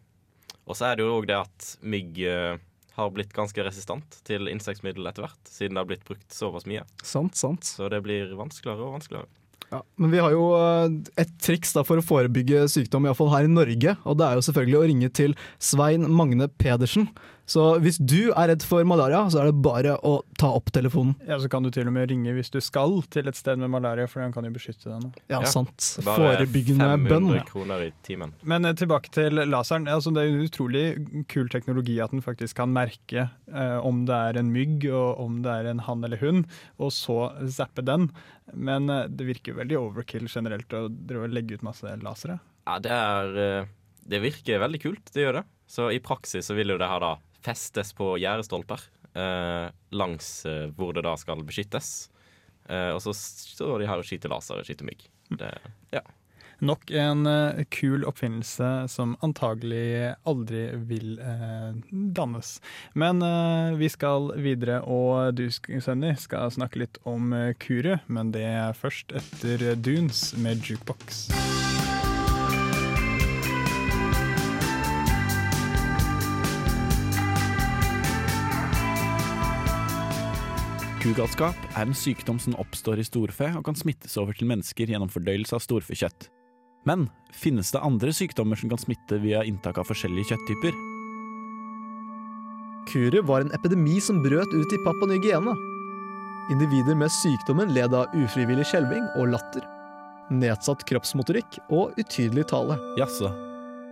Og 0.67 0.77
så 0.79 0.89
er 0.89 0.97
det 0.99 1.05
jo 1.05 1.17
òg 1.17 1.27
det 1.29 1.39
at 1.41 1.69
mygg 1.83 2.19
eh, 2.27 2.61
har 2.95 3.13
blitt 3.13 3.33
ganske 3.35 3.65
resistant 3.65 4.19
til 4.27 4.49
insektmiddel 4.51 5.07
etter 5.09 5.25
hvert, 5.25 5.39
siden 5.49 5.75
det 5.75 5.81
har 5.81 5.89
blitt 5.89 6.05
brukt 6.07 6.35
såpass 6.35 6.67
mye. 6.69 6.85
Sant, 7.03 7.37
sant. 7.39 7.65
Så 7.65 7.89
det 7.91 8.03
blir 8.05 8.35
vanskeligere 8.37 8.85
og 8.85 8.99
vanskeligere. 8.99 9.29
Ja, 9.73 9.79
men 9.97 10.11
vi 10.13 10.19
har 10.21 10.33
jo 10.35 10.51
eh, 10.53 10.97
et 11.23 11.31
triks 11.41 11.73
for 11.73 11.97
å 11.97 12.05
forebygge 12.05 12.67
sykdom, 12.69 13.07
iallfall 13.07 13.31
her 13.33 13.47
i 13.47 13.51
Norge. 13.51 13.95
Og 14.05 14.19
det 14.19 14.27
er 14.27 14.37
jo 14.37 14.45
selvfølgelig 14.45 14.79
å 14.79 14.87
ringe 14.91 15.09
til 15.17 15.33
Svein 15.57 16.05
Magne 16.13 16.49
Pedersen. 16.61 17.09
Så 17.45 17.63
hvis 17.83 17.97
du 17.99 18.31
er 18.31 18.47
redd 18.53 18.63
for 18.63 18.85
malaria, 18.87 19.19
så 19.29 19.41
er 19.41 19.49
det 19.49 19.57
bare 19.65 19.97
å 20.07 20.13
ta 20.39 20.47
opp 20.55 20.69
telefonen. 20.71 21.11
Ja, 21.27 21.35
Så 21.43 21.49
kan 21.51 21.65
du 21.65 21.69
til 21.75 21.87
og 21.89 21.93
med 21.95 22.07
ringe 22.09 22.31
hvis 22.37 22.49
du 22.53 22.59
skal 22.63 23.01
til 23.11 23.27
et 23.27 23.35
sted 23.35 23.59
med 23.59 23.69
malaria, 23.73 24.07
for 24.07 24.23
han 24.23 24.31
kan 24.31 24.45
jo 24.47 24.51
beskytte 24.55 24.87
deg 24.87 25.01
nå. 25.03 25.09
Ja, 25.31 25.41
sant. 25.43 25.75
Bare 26.05 26.37
Forebyggende 26.37 26.87
500 26.87 27.09
bønn. 27.11 27.43
kroner 27.49 27.83
i 27.83 27.91
timen. 28.07 28.31
Men 28.47 28.63
eh, 28.69 28.75
tilbake 28.79 29.11
til 29.11 29.43
laseren. 29.51 29.89
Altså, 29.91 30.13
det 30.15 30.23
er 30.23 30.31
en 30.31 30.45
utrolig 30.47 30.85
kul 31.33 31.51
teknologi 31.51 31.97
at 32.03 32.15
den 32.15 32.23
faktisk 32.23 32.55
kan 32.61 32.71
merke 32.73 33.27
eh, 33.27 33.77
om 33.83 34.05
det 34.07 34.15
er 34.31 34.39
en 34.39 34.53
mygg 34.55 34.87
og 34.93 35.19
om 35.25 35.41
det 35.43 35.51
er 35.51 35.69
en 35.73 35.83
hann 35.83 36.03
eller 36.07 36.21
hund, 36.23 36.45
og 36.79 36.93
så 36.95 37.19
zappe 37.51 37.83
den. 37.83 38.07
Men 38.55 38.87
eh, 38.89 39.05
det 39.11 39.27
virker 39.27 39.59
veldig 39.59 39.81
overkill 39.81 40.31
generelt 40.31 40.71
å 40.79 40.85
drive 40.87 41.27
og 41.27 41.35
legge 41.35 41.59
ut 41.59 41.67
masse 41.67 41.91
lasere. 42.07 42.39
Ja, 42.63 42.79
det 42.79 42.95
er 42.95 43.37
eh, 43.43 43.71
Det 44.07 44.19
virker 44.23 44.59
veldig 44.63 44.79
kult, 44.83 45.11
det 45.13 45.27
gjør 45.27 45.41
det. 45.41 45.45
Så 45.67 45.91
i 45.91 45.99
praksis 46.03 46.47
så 46.47 46.55
vil 46.55 46.71
jo 46.73 46.79
det 46.79 46.87
her 46.87 46.99
da 47.03 47.13
festes 47.43 47.93
på 47.97 48.13
gjerdestolper 48.21 48.87
eh, 49.13 49.67
langs 49.95 50.45
eh, 50.45 50.67
hvor 50.77 50.93
det 50.95 51.05
da 51.05 51.15
skal 51.19 51.45
beskyttes. 51.45 52.09
Eh, 52.69 52.91
og 52.93 53.01
så 53.03 53.13
står 53.15 53.81
de 53.81 53.87
her 53.89 54.01
og 54.01 54.07
skyter 54.07 54.31
laser 54.31 54.59
og 54.59 54.67
skyter 54.67 54.87
mygg. 54.87 55.07
Det, 55.33 55.53
ja. 55.95 56.03
Nok 56.63 56.91
en 56.95 57.25
eh, 57.27 57.63
kul 57.69 58.05
oppfinnelse 58.07 58.87
som 58.87 59.17
antagelig 59.25 60.13
aldri 60.29 60.69
vil 60.87 61.17
eh, 61.19 61.73
dannes. 61.91 62.55
Men 62.93 63.21
eh, 63.25 63.75
vi 63.79 63.89
skal 63.91 64.31
videre, 64.39 64.79
og 64.87 65.35
du, 65.35 65.49
Sunny, 65.51 66.15
skal 66.19 66.53
snakke 66.55 66.85
litt 66.85 67.01
om 67.03 67.35
Kuru. 67.59 67.97
Men 68.07 68.31
det 68.35 68.47
er 68.47 68.77
først 68.79 69.11
etter 69.17 69.73
Dunes 69.75 70.29
med 70.39 70.63
jukebox. 70.63 71.27
Kugalskap 81.03 81.57
er 81.75 81.83
en 81.83 81.97
sykdom 81.97 82.37
som 82.39 82.53
oppstår 82.55 83.01
i 83.01 83.03
storfe 83.03 83.49
og 83.57 83.65
kan 83.67 83.75
smittes 83.75 84.13
over 84.21 84.37
til 84.39 84.47
mennesker 84.47 84.87
gjennom 84.87 85.09
fordøyelse 85.11 85.57
av 85.57 85.59
storfekjøtt. 85.65 86.29
Men 86.87 87.09
finnes 87.35 87.73
det 87.75 87.81
andre 87.83 88.13
sykdommer 88.15 88.55
som 88.55 88.71
kan 88.71 88.79
smitte 88.79 89.19
via 89.19 89.41
inntak 89.43 89.81
av 89.81 89.89
forskjellige 89.89 90.31
kjøtttyper? 90.31 90.79
Kuru 92.87 93.19
var 93.27 93.43
en 93.43 93.51
epidemi 93.59 93.99
som 94.03 94.23
brøt 94.23 94.55
ut 94.55 94.77
i 94.77 94.81
Papua 94.87 95.11
Ny-Guinea. 95.11 95.59
Individer 96.55 96.95
med 96.95 97.11
sykdommen 97.19 97.75
led 97.75 97.91
av 97.91 98.15
ufrivillig 98.15 98.69
skjelving 98.71 99.03
og 99.19 99.33
latter, 99.35 99.67
nedsatt 100.31 100.87
kroppsmotorikk 100.87 101.59
og 101.67 101.99
utydelig 101.99 102.47
tale. 102.55 102.79
Jaså. 102.99 103.35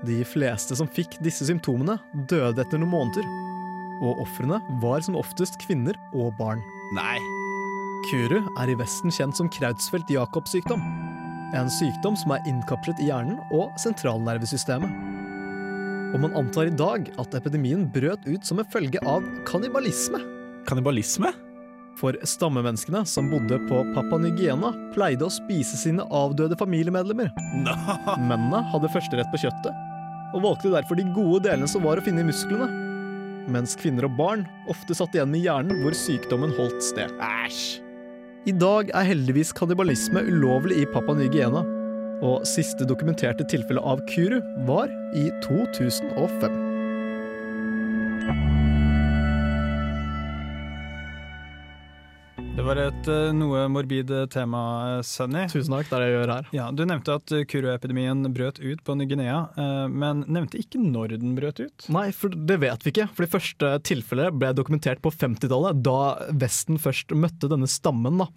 De 0.07 0.23
fleste 0.23 0.79
som 0.79 0.87
fikk 0.87 1.19
disse 1.27 1.43
symptomene, 1.51 1.99
døde 2.31 2.63
etter 2.63 2.79
noen 2.79 2.95
måneder. 2.95 3.33
Og 4.01 4.23
ofrene 4.23 4.63
var 4.79 5.03
som 5.03 5.19
oftest 5.19 5.59
kvinner 5.67 5.99
og 6.15 6.31
barn. 6.39 6.63
Nei. 6.91 7.21
Kuru 8.09 8.41
er 8.59 8.71
i 8.71 8.75
Vesten 8.75 9.13
kjent 9.13 9.37
som 9.37 9.47
Krautsfeldt-Jacobs 9.53 10.51
sykdom. 10.51 10.81
En 11.55 11.69
sykdom 11.71 12.17
som 12.19 12.33
er 12.35 12.43
innkapslet 12.49 12.99
i 12.99 13.07
hjernen 13.07 13.37
og 13.55 13.71
sentralnervesystemet. 13.79 14.91
Og 16.11 16.19
man 16.19 16.35
antar 16.35 16.67
i 16.67 16.75
dag 16.75 17.07
at 17.21 17.37
epidemien 17.37 17.85
brøt 17.93 18.27
ut 18.27 18.43
som 18.47 18.59
en 18.59 18.67
følge 18.73 18.99
av 19.07 19.23
kannibalisme. 19.47 20.19
Kannibalisme? 20.67 21.31
For 21.99 22.17
stammemenneskene 22.27 23.05
som 23.07 23.29
bodde 23.31 23.61
på 23.69 23.85
Papa 23.95 24.19
Ny-Guinea, 24.19 24.73
pleide 24.95 25.27
å 25.27 25.31
spise 25.31 25.79
sine 25.79 26.03
avdøde 26.11 26.59
familiemedlemmer. 26.59 27.31
Mennene 28.19 28.63
hadde 28.73 28.91
førsterett 28.91 29.31
på 29.31 29.43
kjøttet, 29.45 29.81
og 30.35 30.43
valgte 30.43 30.75
derfor 30.75 30.99
de 30.99 31.07
gode 31.15 31.45
delene 31.47 31.71
som 31.71 31.87
var 31.87 31.99
å 31.99 32.03
finne 32.03 32.23
i 32.25 32.27
musklene. 32.27 32.80
Mens 33.51 33.75
kvinner 33.79 34.07
og 34.07 34.15
barn 34.15 34.45
ofte 34.71 34.95
satt 34.95 35.15
igjen 35.17 35.31
med 35.33 35.43
hjernen 35.43 35.81
hvor 35.83 35.95
sykdommen 35.97 36.53
holdt 36.55 36.83
sted. 36.85 37.11
Æsj! 37.19 37.81
I 38.49 38.55
dag 38.57 38.89
er 38.97 39.05
heldigvis 39.05 39.51
kannibalisme 39.53 40.23
ulovlig 40.25 40.79
i 40.81 40.87
Papua 40.89 41.13
Ny-Guinea, 41.19 41.61
og 42.25 42.45
siste 42.49 42.87
dokumenterte 42.89 43.45
tilfelle 43.49 43.81
av 43.85 44.01
Kuru 44.09 44.39
var 44.65 44.89
i 45.17 45.27
2005. 45.45 46.70
var 52.71 52.79
et 52.85 53.07
eh, 53.11 53.31
noe 53.35 53.65
morbid 53.71 54.11
tema, 54.31 54.59
eh, 54.87 55.01
Sunny. 55.03 55.43
Tusen 55.51 55.73
takk, 55.75 55.89
det 55.89 55.97
er 55.97 56.03
det 56.03 56.07
jeg 56.07 56.15
gjør 56.15 56.31
her. 56.31 56.45
Ja, 56.55 56.67
Du 56.71 56.83
nevnte 56.87 57.17
at 57.19 57.33
kuroepidemien 57.51 58.23
brøt 58.31 58.61
ut 58.63 58.83
på 58.87 58.95
Ny-Guinea, 58.95 59.39
eh, 59.59 59.87
men 59.91 60.23
nevnte 60.31 60.59
ikke 60.61 60.79
når 60.79 61.17
den 61.19 61.33
brøt 61.35 61.59
ut. 61.59 61.87
Nei, 61.91 62.07
for 62.15 62.31
det 62.31 62.61
vet 62.63 62.85
vi 62.85 62.93
ikke. 62.93 63.09
For 63.11 63.25
de 63.25 63.31
første 63.33 63.73
tilfellene 63.87 64.39
ble 64.39 64.53
dokumentert 64.55 65.03
på 65.03 65.11
50-tallet, 65.11 65.81
da 65.83 65.97
Vesten 66.31 66.79
først 66.79 67.11
møtte 67.17 67.51
denne 67.51 67.67
stammen. 67.67 68.23
da. 68.23 68.29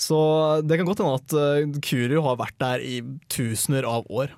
Så 0.00 0.18
det 0.66 0.80
kan 0.80 0.88
godt 0.88 1.04
hende 1.04 1.20
at 1.20 1.80
kuro 1.84 2.08
Kuru 2.10 2.22
har 2.26 2.40
vært 2.40 2.58
der 2.62 2.82
i 2.82 3.00
tusener 3.30 3.86
av 3.86 4.08
år. 4.10 4.34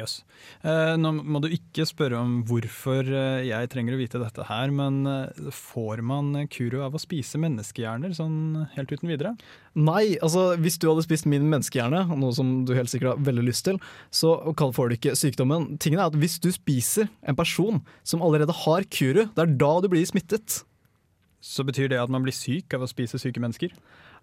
Jøss. 0.00 0.14
Eh, 0.66 0.94
nå 1.00 1.12
må 1.20 1.40
du 1.42 1.48
ikke 1.52 1.86
spørre 1.88 2.18
om 2.20 2.40
hvorfor 2.48 3.06
eh, 3.06 3.46
jeg 3.48 3.70
trenger 3.72 3.96
å 3.96 4.00
vite 4.00 4.20
dette 4.22 4.46
her, 4.48 4.72
men 4.74 5.02
eh, 5.08 5.50
får 5.54 6.02
man 6.06 6.32
Kuru 6.52 6.80
av 6.86 6.96
å 6.96 7.02
spise 7.02 7.40
menneskehjerner 7.42 8.14
sånn 8.16 8.64
helt 8.74 8.94
uten 8.94 9.12
videre? 9.12 9.34
Nei, 9.78 10.16
altså 10.18 10.50
hvis 10.60 10.80
du 10.80 10.88
hadde 10.90 11.04
spist 11.06 11.28
min 11.30 11.46
menneskehjerne, 11.52 12.06
noe 12.18 12.34
som 12.36 12.64
du 12.66 12.74
helt 12.76 12.92
sikkert 12.92 13.14
har 13.14 13.28
veldig 13.30 13.46
lyst 13.46 13.68
til, 13.68 13.78
så 14.10 14.34
får 14.58 14.90
du 14.90 14.96
ikke 14.96 15.16
sykdommen. 15.18 15.76
Tingen 15.82 16.00
er 16.00 16.08
at 16.10 16.18
Hvis 16.20 16.40
du 16.42 16.50
spiser 16.54 17.08
en 17.22 17.38
person 17.38 17.80
som 18.02 18.24
allerede 18.24 18.56
har 18.64 18.88
Kuru, 18.90 19.26
det 19.28 19.44
er 19.44 19.56
da 19.60 19.72
du 19.80 19.88
blir 19.92 20.06
smittet. 20.08 20.62
Så 21.40 21.64
betyr 21.64 21.88
det 21.88 22.00
at 22.00 22.12
man 22.12 22.24
blir 22.24 22.36
syk 22.36 22.74
av 22.76 22.84
å 22.84 22.90
spise 22.90 23.18
syke 23.20 23.40
mennesker? 23.40 23.72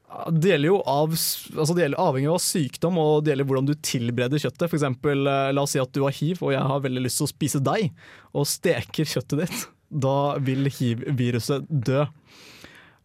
Det 0.08 0.54
gjelder 0.54 0.70
jo 0.70 0.78
av, 0.88 1.12
altså 1.12 1.74
det 1.76 1.84
gjelder 1.84 2.00
avhengig 2.00 2.30
av 2.32 2.40
sykdom 2.40 3.00
og 3.02 3.26
det 3.26 3.34
gjelder 3.34 3.48
hvordan 3.50 3.68
du 3.68 3.74
tilbereder 3.84 4.40
kjøttet. 4.40 4.70
For 4.70 4.78
eksempel, 4.80 5.28
eh, 5.28 5.50
la 5.52 5.66
oss 5.66 5.74
si 5.76 5.82
at 5.84 5.92
du 5.96 6.06
har 6.06 6.16
hiv 6.16 6.40
og 6.46 6.54
jeg 6.56 6.70
har 6.72 6.84
veldig 6.86 7.04
lyst 7.04 7.20
til 7.20 7.28
å 7.28 7.32
spise 7.34 7.62
deg, 7.64 7.90
og 8.32 8.48
steker 8.48 9.10
kjøttet 9.10 9.44
ditt. 9.44 9.66
Da 9.88 10.38
vil 10.44 10.72
hiv-viruset 10.72 11.68
dø. 11.68 12.06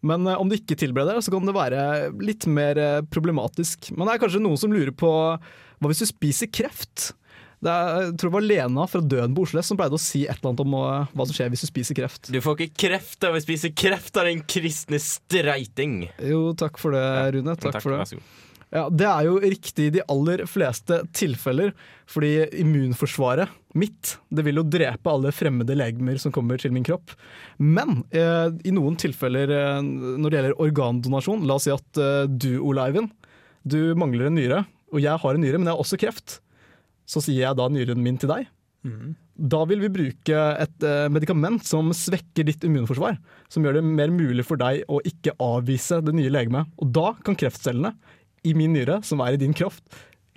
Men 0.07 0.27
eh, 0.27 0.39
om 0.39 0.51
du 0.51 0.57
ikke 0.59 0.79
tilbereder 0.79 1.19
så 1.23 1.35
kan 1.35 1.47
det 1.47 1.57
være 1.59 1.83
litt 2.23 2.47
mer 2.51 2.79
eh, 2.79 3.03
problematisk. 3.11 3.91
Men 3.97 4.07
det 4.07 4.15
er 4.15 4.23
kanskje 4.23 4.45
noen 4.45 4.63
som 4.63 4.75
lurer 4.75 4.95
på 4.95 5.11
hva 5.13 5.91
hvis 5.91 6.05
du 6.05 6.11
spiser 6.11 6.51
kreft? 6.55 7.11
Det 7.63 7.71
er, 7.71 7.99
jeg 8.09 8.15
tror 8.19 8.33
det 8.33 8.35
var 8.35 8.47
Lena 8.49 8.85
fra 8.91 9.01
Døden 9.07 9.35
på 9.37 9.45
Oslo 9.47 9.63
S 9.63 9.69
som 9.71 9.79
pleide 9.79 9.95
å 9.95 10.03
si 10.03 10.25
et 10.27 10.35
eller 10.35 10.51
annet 10.51 10.63
om 10.65 10.73
uh, 10.75 11.11
hva 11.15 11.27
som 11.29 11.37
skjer 11.37 11.53
hvis 11.53 11.63
du 11.63 11.69
spiser 11.69 11.99
kreft. 11.99 12.33
Du 12.35 12.41
får 12.43 12.65
ikke 12.65 12.89
kreft 12.89 13.27
av 13.29 13.39
å 13.39 13.43
spise 13.43 13.71
kreft 13.71 14.19
av 14.19 14.27
den 14.27 14.43
kristne 14.51 14.99
streiting. 15.03 16.01
Jo, 16.27 16.49
takk 16.59 16.81
for 16.83 16.97
det, 16.97 17.05
Rune. 17.37 17.55
Takk, 17.63 17.79
for 17.85 17.95
det. 17.95 18.19
Ja, 18.73 18.87
Det 18.91 19.07
er 19.07 19.29
jo 19.29 19.39
riktig 19.39 19.87
i 19.87 19.95
de 19.99 20.05
aller 20.11 20.43
fleste 20.49 21.03
tilfeller, 21.15 21.75
fordi 22.11 22.49
immunforsvaret 22.65 23.53
mitt 23.79 24.17
det 24.33 24.45
vil 24.47 24.61
jo 24.61 24.67
drepe 24.69 25.13
alle 25.13 25.33
fremmede 25.33 25.77
legemer 25.77 26.19
som 26.21 26.33
kommer 26.35 26.61
til 26.61 26.73
min 26.75 26.85
kropp. 26.87 27.15
Men 27.61 28.03
eh, 28.11 28.49
i 28.65 28.73
noen 28.75 28.99
tilfeller 29.01 29.53
eh, 29.53 29.83
når 29.85 30.27
det 30.27 30.39
gjelder 30.39 30.63
organdonasjon, 30.67 31.45
la 31.49 31.57
oss 31.61 31.69
si 31.69 31.75
at 31.75 32.01
eh, 32.01 32.25
du, 32.27 32.57
Eivind, 32.83 33.13
du 33.63 33.95
mangler 33.99 34.29
en 34.29 34.41
nyre, 34.41 34.65
og 34.93 35.05
jeg 35.05 35.21
har 35.23 35.37
en 35.37 35.45
nyre, 35.45 35.61
men 35.61 35.71
jeg 35.71 35.77
har 35.77 35.85
også 35.87 36.01
kreft. 36.01 36.41
Så 37.09 37.23
sier 37.25 37.47
jeg 37.47 37.59
da 37.59 37.69
nyren 37.73 38.03
min 38.03 38.19
til 38.21 38.31
deg. 38.33 38.49
Da 39.53 39.63
vil 39.71 39.83
vi 39.85 39.91
bruke 39.95 40.39
et 40.61 40.87
eh, 40.87 41.09
medikament 41.13 41.65
som 41.67 41.91
svekker 41.97 42.47
ditt 42.49 42.65
immunforsvar. 42.67 43.19
Som 43.53 43.65
gjør 43.65 43.79
det 43.79 43.85
mer 43.87 44.13
mulig 44.15 44.45
for 44.47 44.61
deg 44.61 44.83
å 44.91 45.01
ikke 45.09 45.37
avvise 45.43 46.01
det 46.05 46.15
nye 46.19 46.33
legemet. 46.33 46.73
Og 46.83 46.91
da 46.95 47.13
kan 47.25 47.39
kreftcellene 47.39 47.95
i 48.47 48.55
min 48.59 48.75
nyre, 48.75 49.01
som 49.07 49.23
er 49.23 49.37
i 49.37 49.41
din 49.41 49.55
kropp, 49.55 49.79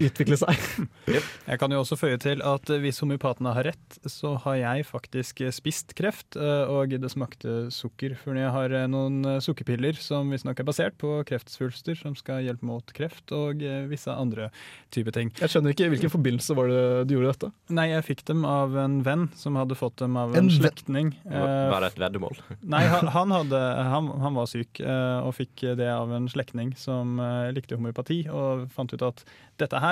utvikle 0.02 0.38
seg. 0.40 0.60
Jeg 1.50 1.60
kan 1.62 1.72
jo 1.72 1.80
også 1.82 1.98
føye 2.00 2.18
til 2.20 2.42
at 2.46 2.70
eh, 2.74 2.82
hvis 2.84 3.00
homeopatene 3.04 3.54
har 3.56 3.68
rett, 3.70 3.98
så 4.10 4.34
har 4.44 4.58
jeg 4.60 4.86
faktisk 4.90 5.44
eh, 5.46 5.54
spist 5.56 5.94
kreft, 5.98 6.36
eh, 6.36 6.72
og 6.72 6.92
det 6.92 7.12
smakte 7.14 7.70
sukker. 7.74 8.16
For 8.20 8.36
jeg 8.38 8.52
har 8.52 8.74
noen 8.92 9.40
sukkerpiller 9.44 9.98
som 10.02 10.32
visstnok 10.34 10.60
er 10.60 10.68
basert 10.68 10.98
på 11.02 11.20
kreftsvulster, 11.28 11.98
som 12.00 12.16
skal 12.18 12.44
hjelpe 12.46 12.68
mot 12.68 12.92
kreft 12.96 13.32
og 13.36 13.62
visse 13.90 14.12
andre 14.12 14.50
typer 14.94 15.16
ting. 15.16 15.32
Jeg 15.40 15.54
skjønner 15.54 15.76
ikke 15.76 15.90
hvilken 15.94 16.14
forbindelse 16.14 16.58
var 16.58 16.72
det 16.72 16.84
du 17.08 17.16
gjorde 17.16 17.34
dette? 17.34 17.52
Nei, 17.78 17.88
jeg 17.94 18.08
fikk 18.10 18.26
dem 18.28 18.44
av 18.50 18.76
en 18.80 19.00
venn 19.06 19.28
som 19.38 19.60
hadde 19.60 19.78
fått 19.80 20.00
dem 20.02 20.18
av 20.20 20.36
En 20.36 20.46
en, 20.46 20.52
slektning. 20.54 21.14
Var 21.30 21.78
det 21.86 21.92
et 21.94 22.02
veddemål? 22.04 22.42
Nei, 22.76 22.84
han, 22.92 23.12
han, 23.14 23.36
hadde, 23.36 23.62
han, 23.94 24.12
han 24.26 24.38
var 24.38 24.50
syk 24.52 24.82
og 24.82 25.32
fikk 25.38 25.68
det 25.80 25.90
av 25.92 26.12
en 26.16 26.28
slektning 26.32 26.74
som 26.80 27.20
likte 27.56 27.78
homopati, 27.78 28.24
og 28.34 28.68
fant 28.76 28.94
ut 28.96 29.06
at 29.06 29.24
dette 29.62 29.80
her 29.80 29.85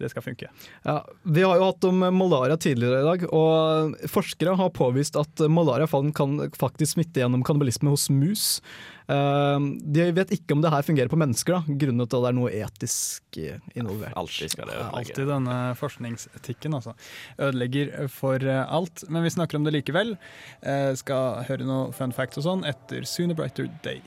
Det 0.00 0.08
skal 0.08 0.24
funke. 0.24 0.46
Ja, 0.86 0.94
vi 1.28 1.42
har 1.44 1.58
jo 1.60 1.66
hatt 1.66 1.84
om 1.84 1.98
malaria 2.16 2.54
tidligere 2.56 3.02
i 3.02 3.04
dag, 3.04 3.24
og 3.36 3.98
forskere 4.08 4.54
har 4.56 4.70
påvist 4.72 5.18
at 5.20 5.42
malaria 5.52 5.84
kan 6.16 6.38
faktisk 6.56 6.94
smitte 6.94 7.20
gjennom 7.20 7.42
kannibalisme 7.44 7.92
hos 7.92 8.06
mus. 8.08 8.46
Eh, 9.12 9.58
De 9.84 10.06
vet 10.16 10.32
ikke 10.38 10.56
om 10.56 10.62
det 10.64 10.72
her 10.72 10.86
fungerer 10.88 11.12
på 11.12 11.20
mennesker, 11.20 11.58
da, 11.58 11.76
grunnet 11.82 12.08
at 12.08 12.16
det 12.16 12.30
er 12.30 12.38
noe 12.38 12.54
etisk 12.62 13.40
involvert. 13.76 14.16
Alltid 14.16 14.54
skal 14.54 14.72
det 14.72 14.78
ødelegge. 14.78 15.02
Alltid 15.02 15.30
denne 15.34 15.58
forskningsetikken, 15.82 16.78
altså. 16.80 16.96
Ødelegger 17.36 18.08
for 18.08 18.40
eh, 18.40 18.64
alt. 18.72 19.04
Men 19.12 19.28
vi 19.28 19.34
snakker 19.36 19.60
om 19.60 19.68
det 19.68 19.76
likevel. 19.76 20.16
Eh, 20.64 20.94
Skal 20.96 21.44
høre 21.44 21.68
noe 21.68 21.92
fun 21.92 22.16
facts 22.16 22.40
og 22.40 22.48
sånn 22.48 22.64
etter 22.72 23.04
Sooner 23.04 23.36
Brighter 23.36 23.68
Day. 23.84 24.00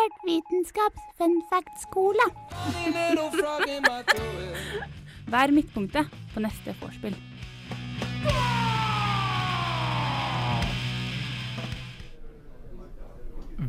Uillustrert 0.00 0.22
vitenskaps 0.24 1.02
fun 1.18 1.34
fact-skole. 1.50 2.24
Vær 5.28 5.52
midtpunktet 5.52 6.08
på 6.32 6.40
neste 6.40 6.72
vorspiel. 6.80 7.16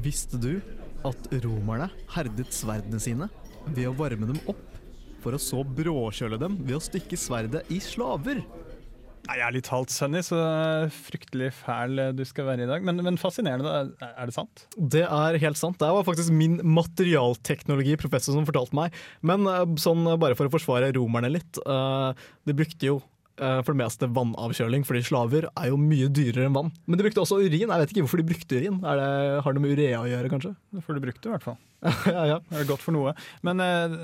Visste 0.01 0.39
du 0.39 0.61
at 1.03 1.27
romerne 1.43 1.89
herdet 2.15 2.55
sverdene 2.55 3.01
sine 3.01 3.27
ved 3.67 3.89
å 3.89 3.95
varme 3.99 4.29
dem 4.31 4.39
opp, 4.47 4.63
for 5.19 5.35
å 5.35 5.41
så 5.41 5.65
bråkjøle 5.67 6.39
dem 6.39 6.55
ved 6.63 6.77
å 6.77 6.85
stikke 6.85 7.19
sverdet 7.19 7.67
i 7.73 7.81
slaver? 7.83 8.39
Nei, 9.27 9.37
Ærlig 9.45 9.61
talt, 9.67 9.91
Sunny, 9.93 10.19
så 10.25 10.37
fryktelig 10.91 11.51
fæl 11.55 11.99
du 12.17 12.23
skal 12.27 12.47
være 12.49 12.65
i 12.65 12.69
dag. 12.69 12.83
Men, 12.87 12.99
men 13.05 13.19
fascinerende. 13.21 13.69
Er 14.01 14.27
det 14.27 14.35
sant? 14.35 14.65
Det 14.75 15.03
er 15.05 15.37
helt 15.43 15.59
sant. 15.59 15.77
Det 15.79 15.87
var 15.93 16.03
faktisk 16.07 16.33
min 16.35 16.57
materialteknologi-professor 16.65 18.35
som 18.35 18.47
fortalte 18.49 18.75
meg. 18.77 18.97
Men 19.25 19.45
eh, 19.47 19.63
sånn 19.81 20.03
eh, 20.09 20.17
bare 20.21 20.35
for 20.39 20.49
å 20.49 20.53
forsvare 20.57 20.91
romerne 20.97 21.31
litt. 21.37 21.61
eh, 21.63 22.27
De 22.49 22.57
brukte 22.57 22.89
jo 22.89 22.97
eh, 22.99 23.07
for 23.39 23.71
det 23.71 23.79
meste 23.79 24.09
vannavkjøling, 24.11 24.83
fordi 24.85 25.01
slaver 25.07 25.47
er 25.49 25.71
jo 25.71 25.79
mye 25.79 26.09
dyrere 26.13 26.49
enn 26.49 26.57
vann. 26.57 26.71
Men 26.85 26.99
de 26.99 27.07
brukte 27.07 27.23
også 27.23 27.39
urin. 27.41 27.63
Jeg 27.63 27.71
vet 27.71 27.93
ikke 27.93 28.05
hvorfor 28.05 28.21
de 28.21 28.29
brukte 28.33 28.59
urin. 28.59 28.79
Er 28.85 29.01
det, 29.01 29.09
har 29.45 29.55
det 29.55 29.63
med 29.63 29.73
urea 29.73 30.03
å 30.03 30.09
gjøre, 30.11 30.31
kanskje? 30.35 30.55
For 30.85 30.97
du 30.97 31.03
brukte 31.03 31.23
det 31.23 31.31
i 31.31 31.35
hvert 31.37 31.47
fall. 31.47 31.59
ja, 32.05 32.25
ja. 32.29 32.37
Det 32.45 32.59
er 32.61 32.67
godt 32.69 32.83
for 32.83 32.93
noe. 32.93 33.13
Men 33.45 33.61
eh, 33.63 33.95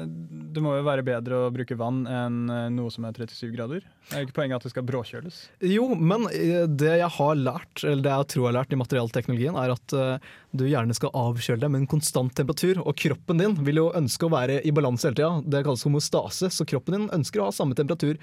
det 0.54 0.64
må 0.66 0.74
jo 0.78 0.86
være 0.86 1.06
bedre 1.06 1.44
å 1.44 1.52
bruke 1.54 1.78
vann 1.78 2.02
enn 2.10 2.40
eh, 2.50 2.64
noe 2.74 2.90
som 2.94 3.06
er 3.06 3.14
37 3.14 3.52
grader. 3.54 3.86
Det 4.08 4.16
er 4.16 4.24
jo 4.24 4.30
ikke 4.30 4.38
poenget 4.40 4.58
at 4.58 4.66
det 4.66 4.74
skal 4.74 4.88
bråkjøles. 4.88 5.40
Jo, 5.70 5.86
men 5.94 6.26
eh, 6.32 6.66
det 6.66 6.96
jeg 7.04 7.12
har 7.20 7.38
lært, 7.38 7.84
eller 7.84 8.04
det 8.06 8.16
jeg 8.16 8.30
tror 8.34 8.44
jeg 8.44 8.50
har 8.50 8.58
lært 8.58 8.74
i 8.74 8.82
materialteknologien, 8.82 9.62
er 9.62 9.76
at 9.76 9.98
eh, 9.98 10.28
du 10.58 10.66
gjerne 10.66 10.98
skal 10.98 11.14
avkjøle 11.22 11.62
deg 11.64 11.74
med 11.74 11.84
en 11.84 11.92
konstant 11.94 12.34
temperatur. 12.38 12.82
Og 12.82 12.98
kroppen 12.98 13.44
din 13.44 13.58
vil 13.68 13.84
jo 13.84 13.88
ønske 13.98 14.26
å 14.26 14.34
være 14.34 14.62
i 14.66 14.74
balanse 14.74 15.10
hele 15.10 15.20
tida. 15.20 15.34
Det 15.46 15.66
kalles 15.68 15.86
homostase, 15.86 16.50
så 16.54 16.70
kroppen 16.70 16.98
din 16.98 17.10
ønsker 17.20 17.44
å 17.44 17.52
ha 17.52 17.56
samme 17.56 17.78
temperatur 17.78 18.18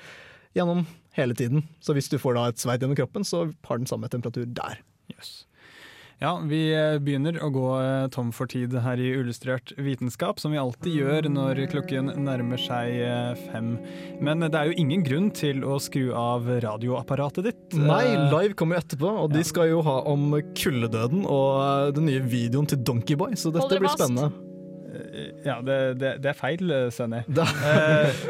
gjennom 0.55 0.85
hele 1.19 1.35
tiden. 1.39 1.67
Så 1.81 1.97
hvis 1.97 2.11
du 2.11 2.19
får 2.21 2.39
da 2.39 2.51
et 2.51 2.63
sverd 2.63 2.83
gjennom 2.85 2.99
kroppen, 2.99 3.27
så 3.27 3.49
har 3.69 3.81
den 3.81 3.91
samme 3.91 4.11
temperatur 4.13 4.47
der. 4.47 4.81
Yes. 5.13 5.45
Ja, 6.23 6.37
vi 6.47 6.61
eh, 6.71 6.97
begynner 7.03 7.37
å 7.43 7.49
gå 7.53 7.65
eh, 7.81 8.07
tom 8.15 8.31
for 8.33 8.49
tid 8.51 8.73
her 8.85 9.01
i 9.03 9.11
Illustrert 9.17 9.75
vitenskap, 9.77 10.39
som 10.41 10.55
vi 10.55 10.61
alltid 10.61 10.95
gjør 11.01 11.29
når 11.33 11.65
klokken 11.73 12.13
nærmer 12.23 12.61
seg 12.61 13.01
eh, 13.03 13.43
fem. 13.51 13.75
Men 14.25 14.47
det 14.47 14.55
er 14.55 14.71
jo 14.71 14.79
ingen 14.79 15.03
grunn 15.05 15.29
til 15.35 15.65
å 15.67 15.81
skru 15.83 16.13
av 16.17 16.47
radioapparatet 16.65 17.51
ditt. 17.51 17.77
Nei, 17.77 18.15
Live 18.31 18.55
kommer 18.57 18.79
jo 18.79 18.85
etterpå, 18.87 19.13
og 19.25 19.35
de 19.35 19.45
skal 19.47 19.73
jo 19.73 19.83
ha 19.87 20.01
om 20.11 20.31
kulledøden 20.55 21.27
og 21.27 21.95
den 21.99 22.09
nye 22.09 22.23
videoen 22.23 22.71
til 22.71 22.81
Donkeyboy, 22.87 23.35
så 23.37 23.53
dette 23.55 23.83
blir 23.83 23.93
spennende. 23.93 24.44
Ja, 25.45 25.59
det, 25.61 25.77
det, 26.01 26.15
det 26.25 26.31
er 26.31 26.37
feil, 26.39 26.73
Sønni. 26.95 27.21
Eh, 27.29 28.23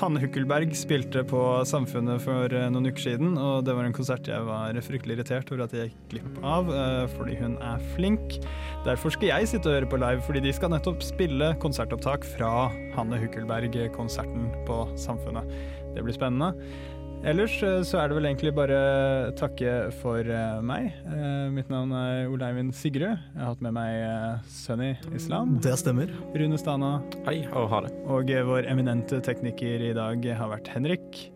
Hanne 0.00 0.20
Hukkelberg 0.22 0.72
spilte 0.78 1.22
på 1.26 1.40
Samfunnet 1.68 2.22
for 2.24 2.50
eh, 2.50 2.66
noen 2.72 2.90
uker 2.90 3.04
siden, 3.04 3.36
og 3.38 3.64
det 3.66 3.76
var 3.76 3.86
en 3.86 3.94
konsert 3.94 4.26
jeg 4.30 4.46
var 4.46 4.74
fryktelig 4.86 5.18
irritert 5.18 5.52
over 5.54 5.64
at 5.68 5.76
jeg 5.76 5.90
gikk 5.92 6.00
glipp 6.14 6.40
av, 6.42 6.70
eh, 6.74 7.04
fordi 7.14 7.38
hun 7.38 7.54
er 7.62 7.82
flink. 7.94 8.40
Derfor 8.86 9.14
skal 9.14 9.30
jeg 9.30 9.52
sitte 9.52 9.70
og 9.70 9.78
høre 9.78 9.90
på 9.92 10.00
live, 10.02 10.24
fordi 10.26 10.42
de 10.48 10.54
skal 10.56 10.74
nettopp 10.74 11.04
spille 11.06 11.52
konsertopptak 11.62 12.26
fra 12.34 12.70
Hanne 12.96 13.20
Hukkelberg-konserten 13.22 14.50
på 14.66 14.82
Samfunnet. 14.98 15.46
Det 15.94 16.02
blir 16.06 16.14
spennende. 16.14 16.52
Ellers 17.20 17.52
eh, 17.60 17.82
så 17.84 17.98
er 18.00 18.08
det 18.08 18.16
vel 18.16 18.26
egentlig 18.30 18.50
bare 18.56 18.76
takke 19.36 19.90
for 20.00 20.24
eh, 20.24 20.60
meg. 20.64 20.88
Eh, 21.04 21.50
Mitt 21.52 21.68
navn 21.68 21.92
er 21.92 22.30
Oleivind 22.32 22.72
Sigrud. 22.76 23.12
Jeg 23.12 23.36
har 23.36 23.50
hatt 23.52 23.64
med 23.66 23.76
meg 23.76 24.46
Sunny 24.48 24.94
Islam. 25.16 25.58
Det 25.60 25.76
stemmer. 25.82 26.08
Rune 26.32 26.60
Stana. 26.60 26.94
Hei, 27.28 27.42
og 27.52 27.68
ha 27.74 27.82
det. 27.84 27.92
Og 28.08 28.32
vår 28.48 28.70
eminente 28.72 29.20
tekniker 29.26 29.84
i 29.90 29.92
dag 29.96 30.24
har 30.40 30.54
vært 30.54 30.72
Henrik. 30.72 31.26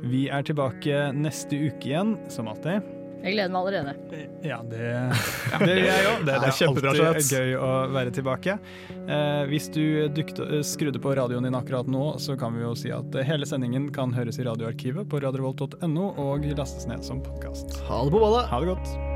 Vi 0.00 0.26
er 0.32 0.44
tilbake 0.48 1.10
neste 1.16 1.60
uke 1.68 1.92
igjen, 1.92 2.16
som 2.32 2.48
alltid. 2.48 2.95
Jeg 3.26 3.34
gleder 3.34 3.50
meg 3.50 3.64
allerede. 3.64 3.94
Ja, 4.46 4.60
det, 4.62 4.90
det 5.66 5.72
gjør 5.80 5.88
jeg 5.90 6.10
òg. 6.12 6.20
Det, 6.20 6.36
det 6.36 6.50
er 6.50 6.54
kjempebra, 6.60 6.92
alltid 7.08 7.32
gøy 7.34 7.56
å 7.58 7.70
være 7.96 8.12
tilbake. 8.14 8.56
Eh, 9.06 9.42
hvis 9.50 9.66
du 9.74 9.82
dukte, 10.14 10.62
skrudde 10.66 11.02
på 11.02 11.16
radioen 11.18 11.48
din 11.48 11.58
akkurat 11.58 11.90
nå, 11.90 12.04
så 12.22 12.38
kan 12.38 12.54
vi 12.54 12.62
jo 12.62 12.70
si 12.78 12.94
at 12.94 13.18
eh, 13.18 13.26
hele 13.26 13.48
sendingen 13.48 13.90
kan 13.94 14.14
høres 14.14 14.38
i 14.38 14.46
radioarkivet 14.46 15.10
på 15.10 15.22
radiorevolt.no 15.26 16.08
og 16.22 16.46
lastes 16.54 16.86
ned 16.86 17.02
som 17.06 17.22
podkast. 17.26 17.80
Ha 17.90 18.04
det 18.06 18.14
på 18.14 18.22
ballet! 18.22 18.46
Ha 18.52 18.62
det 18.62 18.74
godt. 18.76 19.15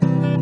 Thank 0.00 0.24
you. 0.24 0.33